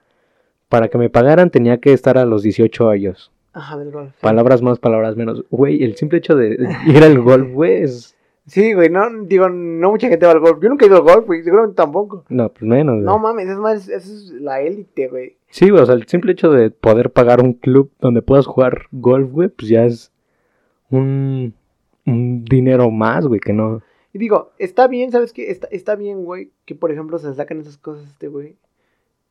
[0.68, 3.32] para que me pagaran tenía que estar a los 18 años.
[3.52, 4.14] Ajá, del golf.
[4.20, 5.44] Palabras más, palabras menos.
[5.50, 8.14] Güey, el simple hecho de ir al golf, güey, es...
[8.46, 10.58] Sí, güey, no, digo, no mucha gente va al golf.
[10.62, 12.24] Yo nunca he ido al golf, güey, seguramente tampoco.
[12.30, 13.04] No, pues menos, güey.
[13.04, 15.36] No mames, es más, eso es la élite, güey.
[15.50, 19.30] Sí, o sea, el simple hecho de poder pagar un club donde puedas jugar golf,
[19.30, 20.12] güey, pues ya es
[20.90, 21.54] un,
[22.04, 23.82] dinero más, güey, que no.
[24.12, 25.50] Y digo, está bien, ¿sabes qué?
[25.50, 28.56] Está, está bien, güey, que por ejemplo se sacan esas cosas este güey.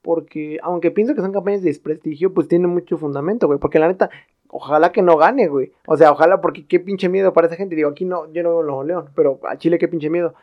[0.01, 3.60] Porque, aunque pienso que son campañas de desprestigio, pues tienen mucho fundamento, güey.
[3.60, 4.10] Porque la neta,
[4.47, 5.73] ojalá que no gane, güey.
[5.86, 7.75] O sea, ojalá, porque qué pinche miedo para esa gente.
[7.75, 10.34] Digo, aquí no, yo no veo Nuevo León, pero a Chile qué pinche miedo.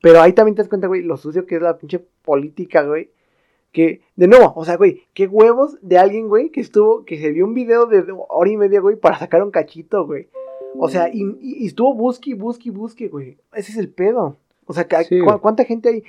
[0.00, 3.10] Pero ahí también te das cuenta, güey, lo sucio que es la pinche política, güey.
[3.72, 7.30] Que, de nuevo, o sea, güey, qué huevos de alguien, güey, que estuvo, que se
[7.30, 10.28] vio un video de hora y media, güey, para sacar un cachito, güey.
[10.78, 13.36] O sea, y, estuvo busque, busque, busque, güey.
[13.54, 14.36] Ese es el pedo.
[14.66, 15.38] O sea, que- Sí, ¿cu- güey.
[15.40, 16.04] ¿cuánta gente hay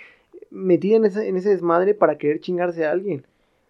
[0.49, 3.25] metida en ese, en ese desmadre para querer chingarse a alguien?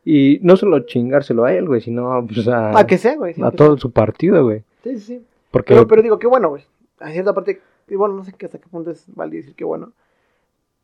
[0.06, 3.34] Y no solo chingárselo a él, güey, sino pues, a, A que sea, güey.
[3.34, 4.62] sí, a todo su partido, güey.
[4.84, 5.22] Sí, sí, sí.
[5.52, 6.64] Porque, Pero, pero digo, qué bueno, güey.
[7.00, 9.66] A cierta parte, y bueno, no sé qué- hasta qué punto es válido decir que
[9.66, 9.92] bueno.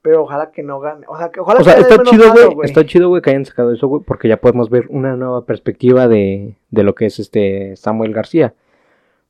[0.04, 1.08] Pero ojalá que no gane.
[1.08, 3.32] O sea, que ojalá o sea, que está chido, malo, güey, está chido, güey, que
[3.32, 7.08] hayan sacado eso, güey, porque ya podemos ver una nueva perspectiva de, de lo que
[7.08, 8.54] es este Samuel García.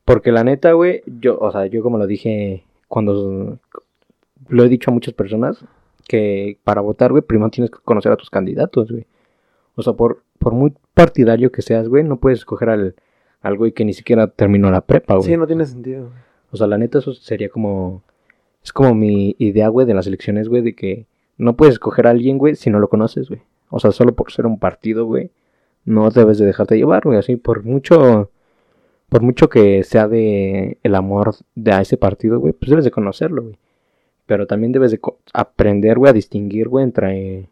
[0.04, 3.60] Porque la neta, güey, yo, o sea, yo como lo dije cuando
[4.50, 5.64] lo he dicho a muchas personas,
[6.08, 9.06] que para votar, güey, primero tienes que conocer a tus candidatos, güey.
[9.76, 12.96] O sea, por, por muy partidario que seas, güey, no puedes escoger al,
[13.42, 15.28] al güey que ni siquiera terminó la prepa, güey.
[15.28, 16.10] Sí, no tiene sentido.
[16.52, 18.04] O sea, la neta, eso sería como.
[18.64, 21.06] Es como mi idea, güey, de las elecciones, güey, de que
[21.38, 23.42] no puedes escoger a alguien, güey, si no lo conoces, güey.
[23.70, 25.32] O sea, solo por ser un partido, güey,
[25.86, 27.18] no debes de dejarte llevar, güey.
[27.18, 28.30] Así, por mucho.
[29.10, 32.92] Por mucho que sea de el amor de a ese partido, güey, pues debes de
[32.92, 33.58] conocerlo, güey.
[34.26, 35.00] Pero también debes de
[35.34, 37.50] aprender, güey, a distinguir, güey, entre.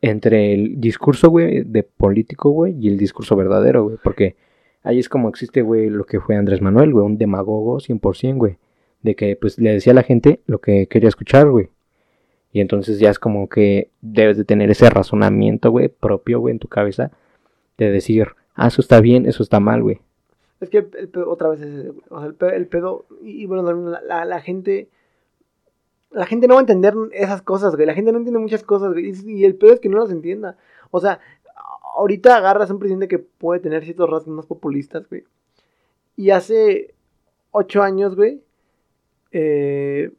[0.00, 3.96] Entre el discurso, güey, de político, güey, y el discurso verdadero, güey.
[4.02, 4.36] Porque
[4.82, 8.58] ahí es como existe, güey, lo que fue Andrés Manuel, güey, un demagogo 100%, güey.
[9.04, 11.68] De que, pues, le decía a la gente lo que quería escuchar, güey.
[12.52, 16.58] Y entonces ya es como que debes de tener ese razonamiento, güey, propio, güey, en
[16.58, 17.12] tu cabeza.
[17.78, 20.00] De decir, ah, eso está bien, eso está mal, güey.
[20.60, 21.92] Es que el pedo, otra vez es.
[22.08, 23.62] O sea, el pedo, el pedo- y, bueno,
[24.08, 24.88] la, gente,
[26.10, 27.86] la gente no va a entender esas cosas, güey.
[27.86, 29.10] La gente no entiende muchas cosas, güey.
[29.10, 30.56] Y, y el pedo es que no las entienda.
[30.90, 31.20] O sea,
[31.96, 35.24] ahorita agarras a un presidente que puede tener ciertos rasgos más populistas, güey.
[36.16, 36.94] Y hace
[37.50, 38.40] ocho años, güey,
[39.36, 40.12] eh,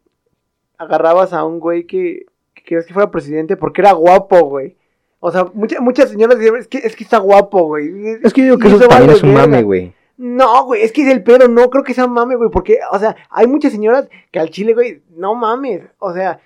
[0.77, 4.75] agarrabas a un güey que, que querías que fuera presidente porque era guapo, güey.
[5.21, 7.89] O sea, muchas muchas señoras decían, es que, es que está guapo, güey.
[8.21, 9.93] Es que yo digo que eso también es un mame, güey.
[10.17, 12.99] No, güey, es que es el pedo, no creo que sea mame, güey, porque, o
[12.99, 16.39] sea, hay muchas señoras que al chile, güey, no mames, o sea,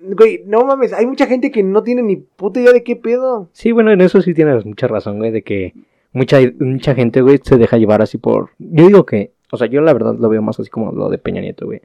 [0.00, 3.48] güey, no mames, hay mucha gente que no tiene ni puta idea de qué pedo.
[3.52, 5.74] Sí, bueno, en eso sí tienes mucha razón, güey, de que
[6.12, 8.50] mucha, mucha gente, güey, se deja llevar así por...
[8.58, 11.18] Yo digo que, o sea, yo la verdad lo veo más así como lo de
[11.18, 11.80] Peña Nieto, güey.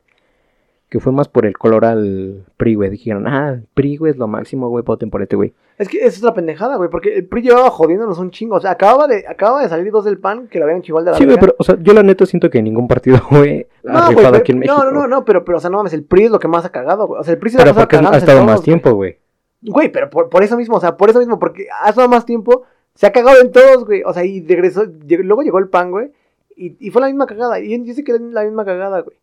[0.89, 2.89] que fue más por el color al PRI, güey.
[2.89, 5.54] Dijeron, ah, el PRI, güey, es lo máximo, güey, voten por este, güey.
[5.78, 8.56] Es que esa es la pendejada, güey, porque el PRI llevaba jodiéndonos un chingo.
[8.56, 11.12] O sea, acababa de, acababa de salir dos del PAN que lo habían igual de
[11.12, 13.91] la Sí, güey, pero, o sea, yo la neta siento que ningún partido, güey, ha
[14.04, 14.78] No, rifado aquí en México.
[14.78, 16.47] no, no, no, no, pero, pero, o sea, no mames, el PRI es lo que
[16.47, 17.19] más ha cagado, güey.
[17.19, 19.17] O sea, el PRI se Pero porque ha estado más tiempo, güey.
[19.63, 22.25] Güey, pero por, por eso mismo, o sea, por eso mismo, porque ha estado más
[22.25, 24.04] tiempo, se ha cagado en todos, güey.
[24.06, 26.12] O sea, y regresó, lleg- luego llegó el pan, güey,
[26.56, 27.60] y, y fue la misma cagada.
[27.60, 29.18] Y yo sé que es la misma cagada, güey.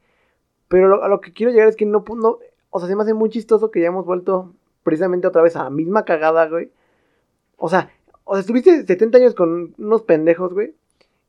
[0.68, 2.38] Pero a lo que quiero llegar es que no, no,
[2.70, 5.64] o sea, se me hace muy chistoso que ya hemos vuelto precisamente otra vez a
[5.64, 6.70] la misma cagada, güey.
[7.58, 7.90] O sea,
[8.24, 10.74] o sea, estuviste 70 años con unos pendejos, güey,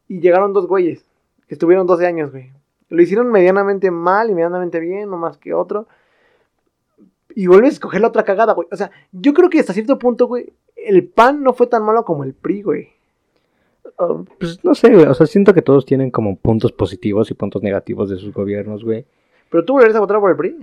[0.07, 1.05] y llegaron dos güeyes,
[1.47, 2.51] que estuvieron 12 años, güey.
[2.89, 5.87] Lo hicieron medianamente mal y medianamente bien, no más que otro.
[7.35, 8.67] Y vuelves a escoger la otra cagada, güey.
[8.71, 12.05] O sea, yo creo que hasta cierto punto, güey, el PAN no fue tan malo
[12.05, 12.92] como el PRI, güey.
[13.99, 15.05] Ah, Pues no sé, güey.
[15.05, 18.83] O sea, siento que todos tienen como puntos positivos y puntos negativos de sus gobiernos,
[18.83, 19.05] güey.
[19.49, 20.55] Pero tú volverías a votar por el PRI.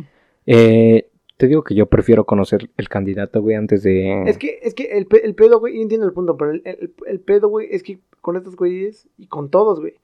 [0.47, 4.25] Eh, te digo que yo prefiero conocer el candidato, güey, antes de.
[4.25, 6.93] Es que, es que el, el pedo, güey, yo entiendo el punto, pero el, el-
[7.07, 9.95] el pedo, güey, es que con estos güeyes y con todos, güey,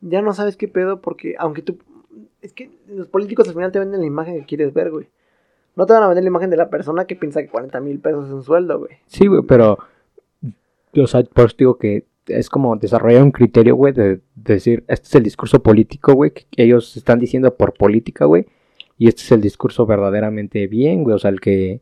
[0.00, 1.78] ya no sabes qué pedo porque, aunque tú.
[2.42, 5.06] Es que los políticos al final te venden la imagen que quieres ver, güey.
[5.76, 7.98] No te van a vender la imagen de la persona que piensa que 40 mil
[8.00, 8.90] pesos es un sueldo, güey.
[9.06, 9.78] Sí, güey, pero.
[10.94, 14.84] O sea, por eso digo que es como desarrollar un criterio, güey, de, de decir,
[14.88, 18.46] este es el discurso político, güey, que ellos están diciendo por política, güey.
[18.98, 21.16] Y este es el discurso verdaderamente bien, güey.
[21.16, 21.80] O sea, el que.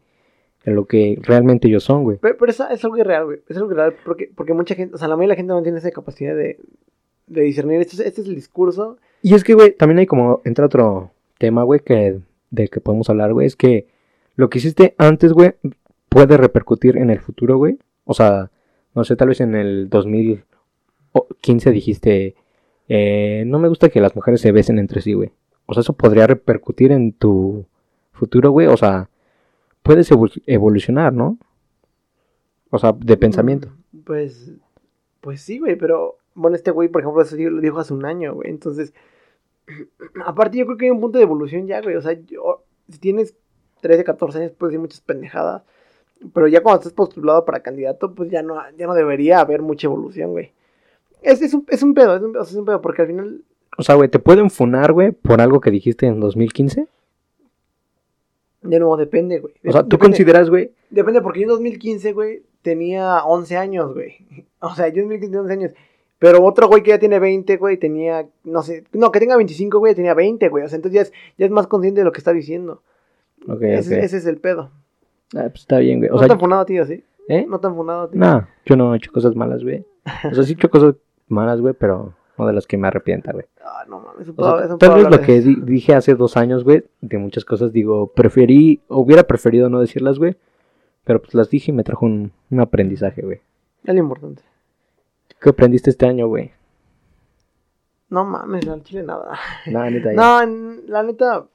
[0.64, 2.18] en lo que realmente ellos son, güey.
[2.20, 3.40] Pero, pero es, es algo irreal, güey.
[3.48, 5.62] Es algo irreal porque, porque mucha gente, o sea, la mayoría de la gente no
[5.62, 6.58] tiene esa capacidad de,
[7.26, 7.80] de discernir.
[7.80, 8.98] Este es, este es el discurso.
[9.22, 13.10] Y es que, güey, también hay como, entra otro tema, güey, que, del que podemos
[13.10, 13.86] hablar, güey, es que
[14.36, 15.52] lo que hiciste antes, güey,
[16.08, 17.78] puede repercutir en el futuro, güey.
[18.04, 18.50] O sea,
[18.94, 22.34] no sé, tal vez en el 2015 dijiste,
[22.88, 25.30] eh, no me gusta que las mujeres se besen entre sí, güey.
[25.66, 27.66] O sea, eso podría repercutir en tu
[28.12, 28.66] futuro, güey.
[28.66, 29.08] O sea,
[29.82, 31.38] puedes evol- evolucionar, ¿no?
[32.70, 33.68] O sea, de pensamiento.
[33.92, 34.52] Mm, Pues,
[35.20, 38.34] pues sí, güey, pero bueno, este güey, por ejemplo, eso lo dijo hace un año,
[38.34, 38.50] güey.
[38.50, 38.92] Entonces,
[40.24, 41.96] aparte yo creo que hay un punto de evolución ya, güey.
[41.96, 43.36] O sea, yo- si tienes
[43.80, 45.62] 13, 14 años, puedes decir muchas pendejadas.
[46.34, 49.86] Pero ya cuando estés postulado para candidato, pues ya no, ya no debería haber mucha
[49.86, 50.52] evolución, güey.
[51.22, 53.42] Es, es, un, es un pedo, es un, es pedo, porque al final
[53.76, 56.86] O sea, güey, ¿te pueden funar, güey, por algo que dijiste en 2015?
[58.62, 59.54] de nuevo depende, güey.
[59.66, 60.06] O sea, ¿tú Depende.
[60.06, 64.16] consideras, güey, Depende, porque yo en 2015, güey, tenía 11 años, güey.
[64.62, 65.72] O sea, yo en 2015 tenía 11 años.
[66.18, 69.78] Pero otro güey que ya tiene 20, güey, tenía, no sé, no, que tenga 25,
[69.78, 70.64] güey, tenía 20, güey.
[70.64, 72.82] O sea, entonces ya es, ya es más consciente de lo que está diciendo.
[73.48, 74.04] Ok, ese, ok.
[74.04, 74.70] ese es el pedo.
[75.34, 76.10] Ah, pues está bien, güey.
[76.10, 77.04] O no sea, tan funado a ti, ¿o ¿sí?
[77.28, 77.46] ¿eh?
[77.48, 78.18] No tan funado a ti.
[78.18, 79.84] No, yo no he hecho cosas malas, güey.
[80.30, 80.94] O sea, sí he hecho cosas
[81.28, 83.44] malas, güey, pero no de las que me arrepienta, güey.
[83.64, 86.36] Ah, no mames, eso O sea, eso tal vez lo que di- dije hace dos
[86.36, 90.36] años, güey, de muchas cosas, digo, preferí, hubiera preferido no decirlas, güey,
[91.04, 93.40] pero pues las dije y me trajo un, un aprendizaje, güey.
[93.84, 94.42] Es lo importante.
[95.40, 96.50] ¿Qué aprendiste este año, güey?
[98.08, 99.38] No mames, al chile nada.
[99.66, 100.16] Nada, neta, ya.
[100.46, 101.46] No, la neta.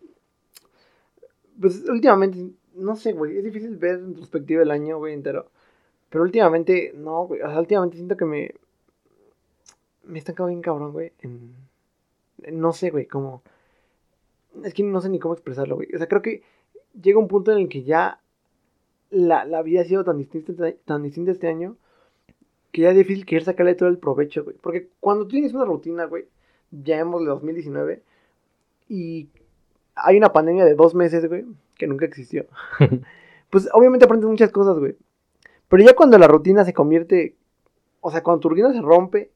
[1.59, 3.37] Pues últimamente, no sé, güey.
[3.37, 5.49] Es difícil ver en perspectiva el año, güey, entero.
[6.09, 7.41] Pero últimamente, no, güey.
[7.41, 8.51] O sea, últimamente siento que me.
[10.03, 11.13] Me he estancado bien cabrón, güey.
[11.21, 11.55] En,
[12.51, 13.41] no sé, güey, como.
[14.63, 15.89] Es que no sé ni cómo expresarlo, güey.
[15.93, 16.43] O sea, creo que
[17.01, 18.21] llega un punto en el que ya
[19.09, 21.77] la, la vida ha sido tan distinta, tan distinta este año
[22.75, 24.57] que ya es difícil querer sacarle todo el provecho, güey.
[24.57, 26.25] Porque cuando tienes una rutina, güey,
[26.71, 28.03] ya hemos de 2019
[28.89, 29.29] y
[29.95, 31.45] hay una pandemia de dos meses, güey,
[31.77, 32.45] que nunca existió.
[33.49, 34.95] pues obviamente aprendes muchas cosas, güey.
[35.67, 37.35] Pero ya cuando la rutina se convierte,
[38.01, 39.31] o sea, cuando tu rutina se rompe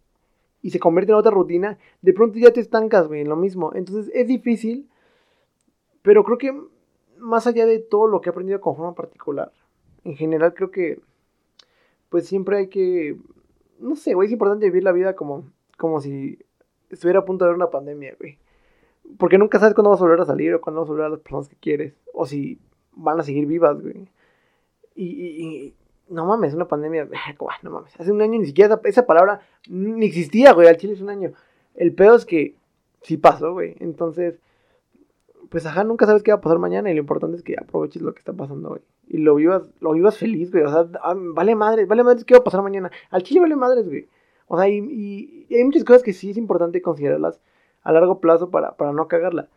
[0.61, 3.71] y se convierte en otra rutina, de pronto ya te estancas, güey, en lo mismo.
[3.73, 4.89] Entonces es difícil,
[6.01, 6.61] pero creo que
[7.17, 9.51] más allá de todo lo que he aprendido con forma particular,
[10.03, 10.99] en general creo que,
[12.09, 13.17] pues siempre hay que,
[13.79, 16.39] no sé, güey, es importante vivir la vida como, como si
[16.89, 18.37] estuviera a punto de haber una pandemia, güey.
[19.17, 21.09] Porque nunca sabes cuándo vas a volver a salir o cuándo vas a volver a
[21.09, 21.93] las personas que quieres.
[22.13, 22.59] O si
[22.93, 24.07] van a seguir vivas, güey.
[24.95, 25.73] Y, y- y-
[26.09, 27.07] no mames, una pandemia.
[27.63, 27.99] No mames.
[27.99, 30.67] Hace un año ni siquiera esa, esa palabra ni existía, güey.
[30.67, 31.31] Al chile es un año.
[31.75, 32.55] El pedo es que
[33.01, 33.75] sí pasó, güey.
[33.79, 34.39] Entonces,
[35.49, 36.91] pues ajá, nunca sabes qué va a pasar mañana.
[36.91, 38.81] Y lo importante es que aproveches lo que está pasando hoy.
[39.07, 40.63] Y lo vivas, lo vivas feliz, güey.
[40.63, 42.91] O sea, ah, vale madres, vale madres qué va a pasar mañana.
[43.09, 44.07] Al chile vale madres, güey.
[44.47, 47.41] O sea, y, y- y hay muchas cosas que sí es importante considerarlas
[47.89, 49.47] a largo plazo para, para no cagarla.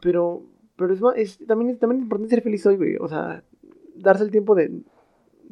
[0.00, 0.42] Pero,
[0.76, 2.96] pero es, es- también, es, también es importante ser feliz hoy, güey.
[2.96, 3.42] O sea,
[3.96, 4.70] darse el tiempo de,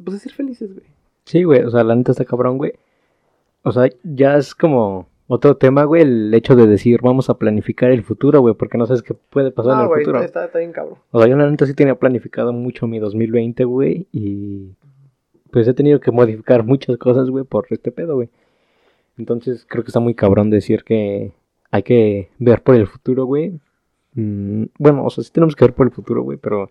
[0.02, 0.86] pues, de ser felices, güey.
[1.24, 2.72] Sí, güey, o sea, la neta está cabrón, güey.
[3.62, 7.92] O sea, ya es como Otro tema, güey, el hecho de decir vamos a planificar
[7.92, 10.22] el futuro, güey, porque no sabes qué puede pasar en No, el güey, futuro.
[10.24, 10.98] está, está bien cabrón.
[11.12, 14.72] O sea, yo la neta sí tenía planificado mucho mi 2020, güey, y
[15.52, 18.28] pues he tenido que modificar muchas cosas, güey, por este pedo, güey.
[19.18, 21.32] Entonces creo que está muy cabrón decir que
[21.70, 23.60] hay que ver por el futuro, güey.
[24.14, 26.70] Mm, bueno, o sea, sí tenemos que ver por el futuro, güey, pero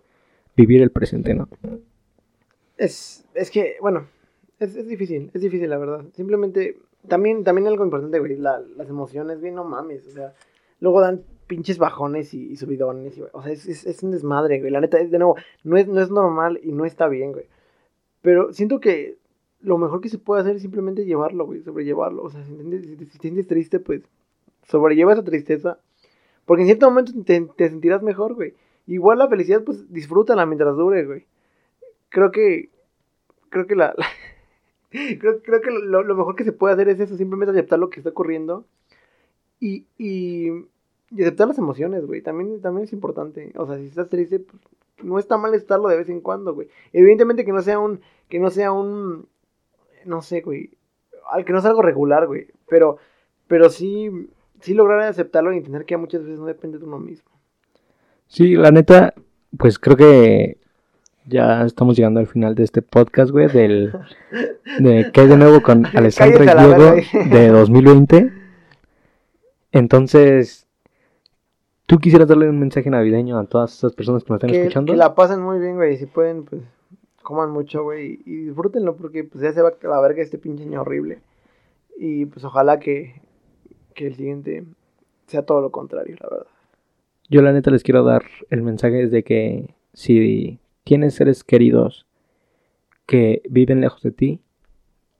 [0.56, 1.48] vivir el presente, ¿no?
[2.76, 4.06] Es, es que, bueno,
[4.58, 6.04] es, es difícil, es difícil, la verdad.
[6.12, 6.78] Simplemente,
[7.08, 10.34] también, también algo importante, güey, la- las emociones, güey, no mames, o sea,
[10.80, 14.80] luego dan pinches bajones y, subidones, y, o sea, es, es, un desmadre, güey, la
[14.80, 17.46] neta, de nuevo, no es, no es normal y no está bien, güey.
[18.22, 19.16] Pero siento que
[19.60, 22.52] lo mejor que se puede hacer es simplemente llevarlo, güey, sobrellevarlo, o sea, si
[22.96, 24.02] te sientes triste, pues,
[24.70, 25.78] sobrelleva esa tristeza,
[26.46, 28.54] porque en cierto momento te, te sentirás mejor, güey.
[28.86, 31.26] Igual la felicidad, pues, disfrútala mientras dure, güey.
[32.08, 32.70] Creo que
[33.50, 34.06] creo que la, la-
[35.18, 37.90] creo, creo que lo, lo mejor que se puede hacer es eso simplemente aceptar lo
[37.90, 38.64] que está ocurriendo
[39.60, 40.48] y, y,
[41.10, 42.22] y aceptar las emociones güey.
[42.22, 43.52] También también es importante.
[43.56, 44.60] O sea si estás triste pues,
[45.02, 46.68] no está mal estarlo de vez en cuando güey.
[46.92, 49.28] Evidentemente que no sea un que no sea un
[50.04, 50.70] no sé güey
[51.30, 52.48] al que no sea algo regular güey.
[52.68, 52.98] Pero
[53.46, 54.10] pero sí
[54.60, 57.30] sí lograr aceptarlo y entender que muchas veces no depende de uno mismo
[58.26, 59.12] Sí, la neta,
[59.58, 60.58] pues creo que
[61.26, 63.92] ya estamos llegando al final de este podcast, güey, del
[64.78, 66.94] de qué hay de nuevo con Alessandro y Diego
[67.28, 68.32] de 2020.
[69.72, 70.68] Entonces,
[71.86, 74.92] ¿tú quisieras darle un mensaje navideño a todas esas personas que nos están que, escuchando?
[74.92, 75.96] que la pasen muy bien, güey.
[75.96, 76.62] Si pueden, pues
[77.22, 78.20] coman mucho, güey.
[78.24, 81.20] Y disfrútenlo porque pues ya se va a la verga este pinche año horrible.
[81.96, 83.22] Y pues ojalá que,
[84.00, 84.64] que el siguiente
[85.26, 86.46] sea todo lo contrario, la verdad.
[87.28, 92.06] Yo la neta les quiero dar el mensaje de que si tienes seres queridos
[93.06, 94.40] que viven lejos de ti,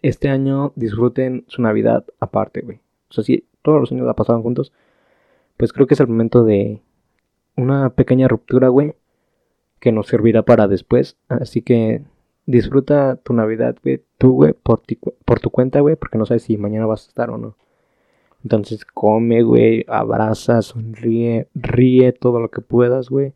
[0.02, 2.78] este año disfruten su Navidad aparte, güey.
[3.10, 4.72] O sea, si todos los años la pasaban juntos,
[5.58, 6.80] pues creo que es el momento de
[7.56, 8.94] una pequeña ruptura, güey,
[9.78, 11.18] que nos servirá para después.
[11.28, 12.02] Así que
[12.46, 16.44] disfruta tu Navidad, güey, tú, güey, por, ti- por tu cuenta, güey, porque no sabes
[16.44, 17.56] si mañana vas a estar o no.
[18.43, 23.34] Entonces come, güey, abraza, sonríe, ríe todo lo que puedas, güey.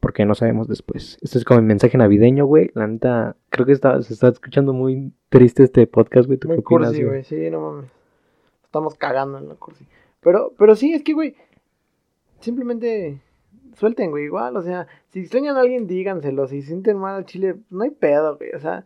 [0.00, 1.18] Porque no sabemos después.
[1.20, 2.70] Este es como el mensaje navideño, güey.
[2.74, 6.38] La neta, creo que está, se está escuchando muy triste este podcast, güey.
[6.38, 7.22] ¿Tú Muy cursi, güey.
[7.22, 7.90] Sí, no mames.
[8.64, 9.86] Estamos cagando en la cursi.
[10.20, 11.36] Pero, pero sí, es que, güey,
[12.40, 13.20] simplemente
[13.76, 14.56] suelten, güey, igual.
[14.56, 16.46] O sea, si extrañan a alguien, díganselo.
[16.46, 18.50] Si sienten mal al chile, no hay pedo, güey.
[18.54, 18.84] O sea,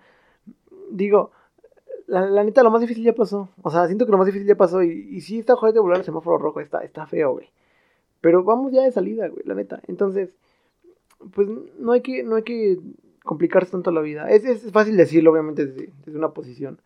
[0.91, 1.31] digo,
[2.07, 3.49] la, la neta, lo más difícil ya pasó.
[3.63, 4.83] O sea, siento que lo más difícil ya pasó.
[4.83, 6.61] Y, y sí, está jodido volar el semáforo rojo.
[6.61, 7.49] Está, está feo, güey.
[8.21, 9.81] Pero vamos ya de salida, güey, la neta.
[9.87, 10.37] Entonces,
[11.35, 11.49] pues
[11.79, 12.79] no hay que, no hay que
[13.23, 14.31] complicarse tanto la vida.
[14.31, 16.79] Es, es fácil decirlo, obviamente, desde, desde una posición.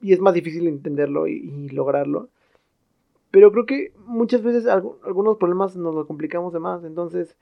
[0.00, 2.28] Y es más difícil entenderlo y, lograrlo.
[3.30, 6.84] Pero creo que muchas veces algu- algunos problemas nos lo complicamos de más.
[6.84, 7.36] Entonces,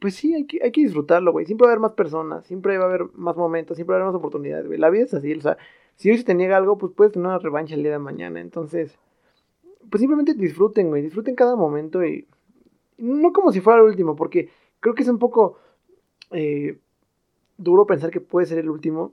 [0.00, 1.46] pues sí, hay que, hay que disfrutarlo, güey.
[1.46, 4.02] Siempre va a haber más personas, siempre va a haber más momentos, siempre va a
[4.02, 4.78] haber más oportunidades, güey.
[4.78, 5.58] La vida es así, o sea,
[5.98, 8.40] si hoy se te niega algo, pues puedes tener una revancha el día de mañana.
[8.40, 8.96] Entonces,
[9.90, 11.02] pues simplemente disfruten, güey.
[11.02, 12.26] Disfruten cada momento y
[12.98, 15.58] no como si fuera el último, porque creo que es un poco
[16.30, 16.78] eh,
[17.56, 19.12] duro pensar que puede ser el último.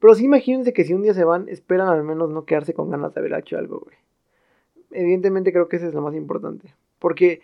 [0.00, 2.90] Pero sí imagínense que si un día se van, esperan al menos no quedarse con
[2.90, 3.96] ganas de haber hecho algo, güey.
[4.90, 6.74] Evidentemente creo que eso es lo más importante.
[6.98, 7.40] Porque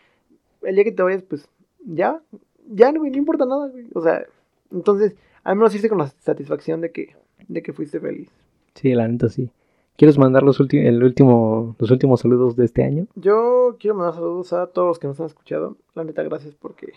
[0.63, 1.49] el día que te vayas, pues
[1.85, 2.21] ya,
[2.67, 3.87] ya, güey, no importa nada, güey.
[3.95, 4.27] O sea,
[4.73, 5.15] entonces,
[5.45, 7.15] al menos irse con la satisfacción de que,
[7.49, 8.29] de que fuiste feliz.
[8.75, 9.51] Sí, la neta sí.
[9.97, 13.07] ¿Quieres mandar los, el último, los últimos saludos de este año?
[13.15, 15.77] Yo quiero mandar saludos a todos los que nos han escuchado.
[15.95, 16.93] La neta, gracias porque,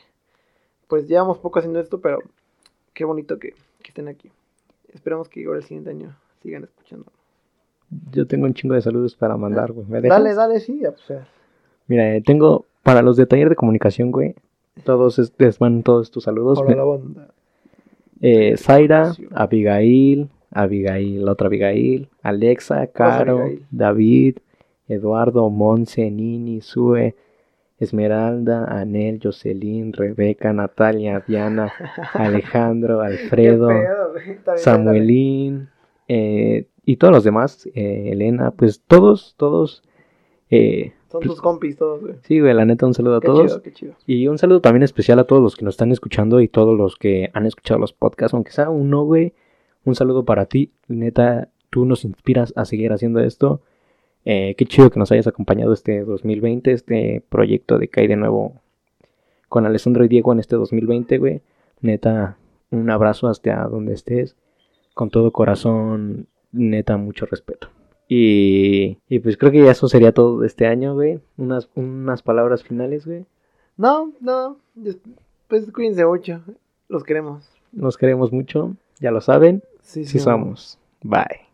[0.87, 2.19] pues, llevamos poco haciendo esto, pero
[2.93, 3.49] qué bonito que,
[3.83, 4.31] que estén aquí.
[4.93, 7.05] Esperamos que ahora el siguiente año sigan escuchando.
[8.11, 9.85] Yo tengo un chingo de saludos para mandar, güey.
[9.87, 10.17] ¿Me dejas?
[10.17, 11.21] Dale, dale, sí, pues,
[11.87, 14.33] Mira, eh, tengo para los de taller de comunicación, güey.
[14.83, 16.57] Todos es- les van todos tus saludos.
[16.59, 17.27] Hola Me- la banda.
[18.21, 19.13] Eh, Zaira.
[19.33, 23.65] Abigail, Abigail, la otra Abigail, Alexa, Caro, Abigail?
[23.71, 24.37] David,
[24.87, 27.15] Eduardo, Monse, Nini, Sue,
[27.79, 31.71] Esmeralda, Anel, Jocelyn, Rebeca, Natalia, Diana,
[32.13, 33.69] Alejandro, Alfredo.
[34.55, 35.69] Samuelín
[36.07, 39.83] eh, y todos los demás, eh, Elena, pues todos, todos,
[40.49, 42.15] eh, Son tus compis todos, güey.
[42.23, 43.47] sí, güey, la neta, un saludo a Qué todos.
[43.47, 43.93] chido, qué chido.
[44.05, 46.95] Y un saludo también especial a todos los que nos están escuchando y todos los
[46.97, 49.33] que han escuchado los podcasts, aunque sea uno, güey.
[49.85, 50.71] Un saludo para ti.
[50.87, 53.61] Neta, tú nos inspiras a seguir haciendo esto.
[54.25, 58.55] Eh, qué chido que nos hayas acompañado este 2020, este proyecto de Cae de nuevo
[59.47, 61.41] con Alessandro y Diego en este 2020, güey.
[61.79, 62.37] Neta,
[62.69, 64.35] un abrazo hasta donde estés.
[64.93, 67.69] Con todo corazón, neta, mucho respeto.
[68.07, 71.19] Y, y pues creo que ya eso sería todo de este año, güey.
[71.37, 73.25] Unas, unas palabras finales, güey.
[73.75, 74.57] No, no.
[75.47, 76.41] Pues cuídense mucho.
[76.89, 77.49] Los queremos.
[77.71, 79.61] Nos queremos mucho, ya lo saben.
[79.81, 80.79] Sí, Sí somos.
[81.03, 81.46] Bye.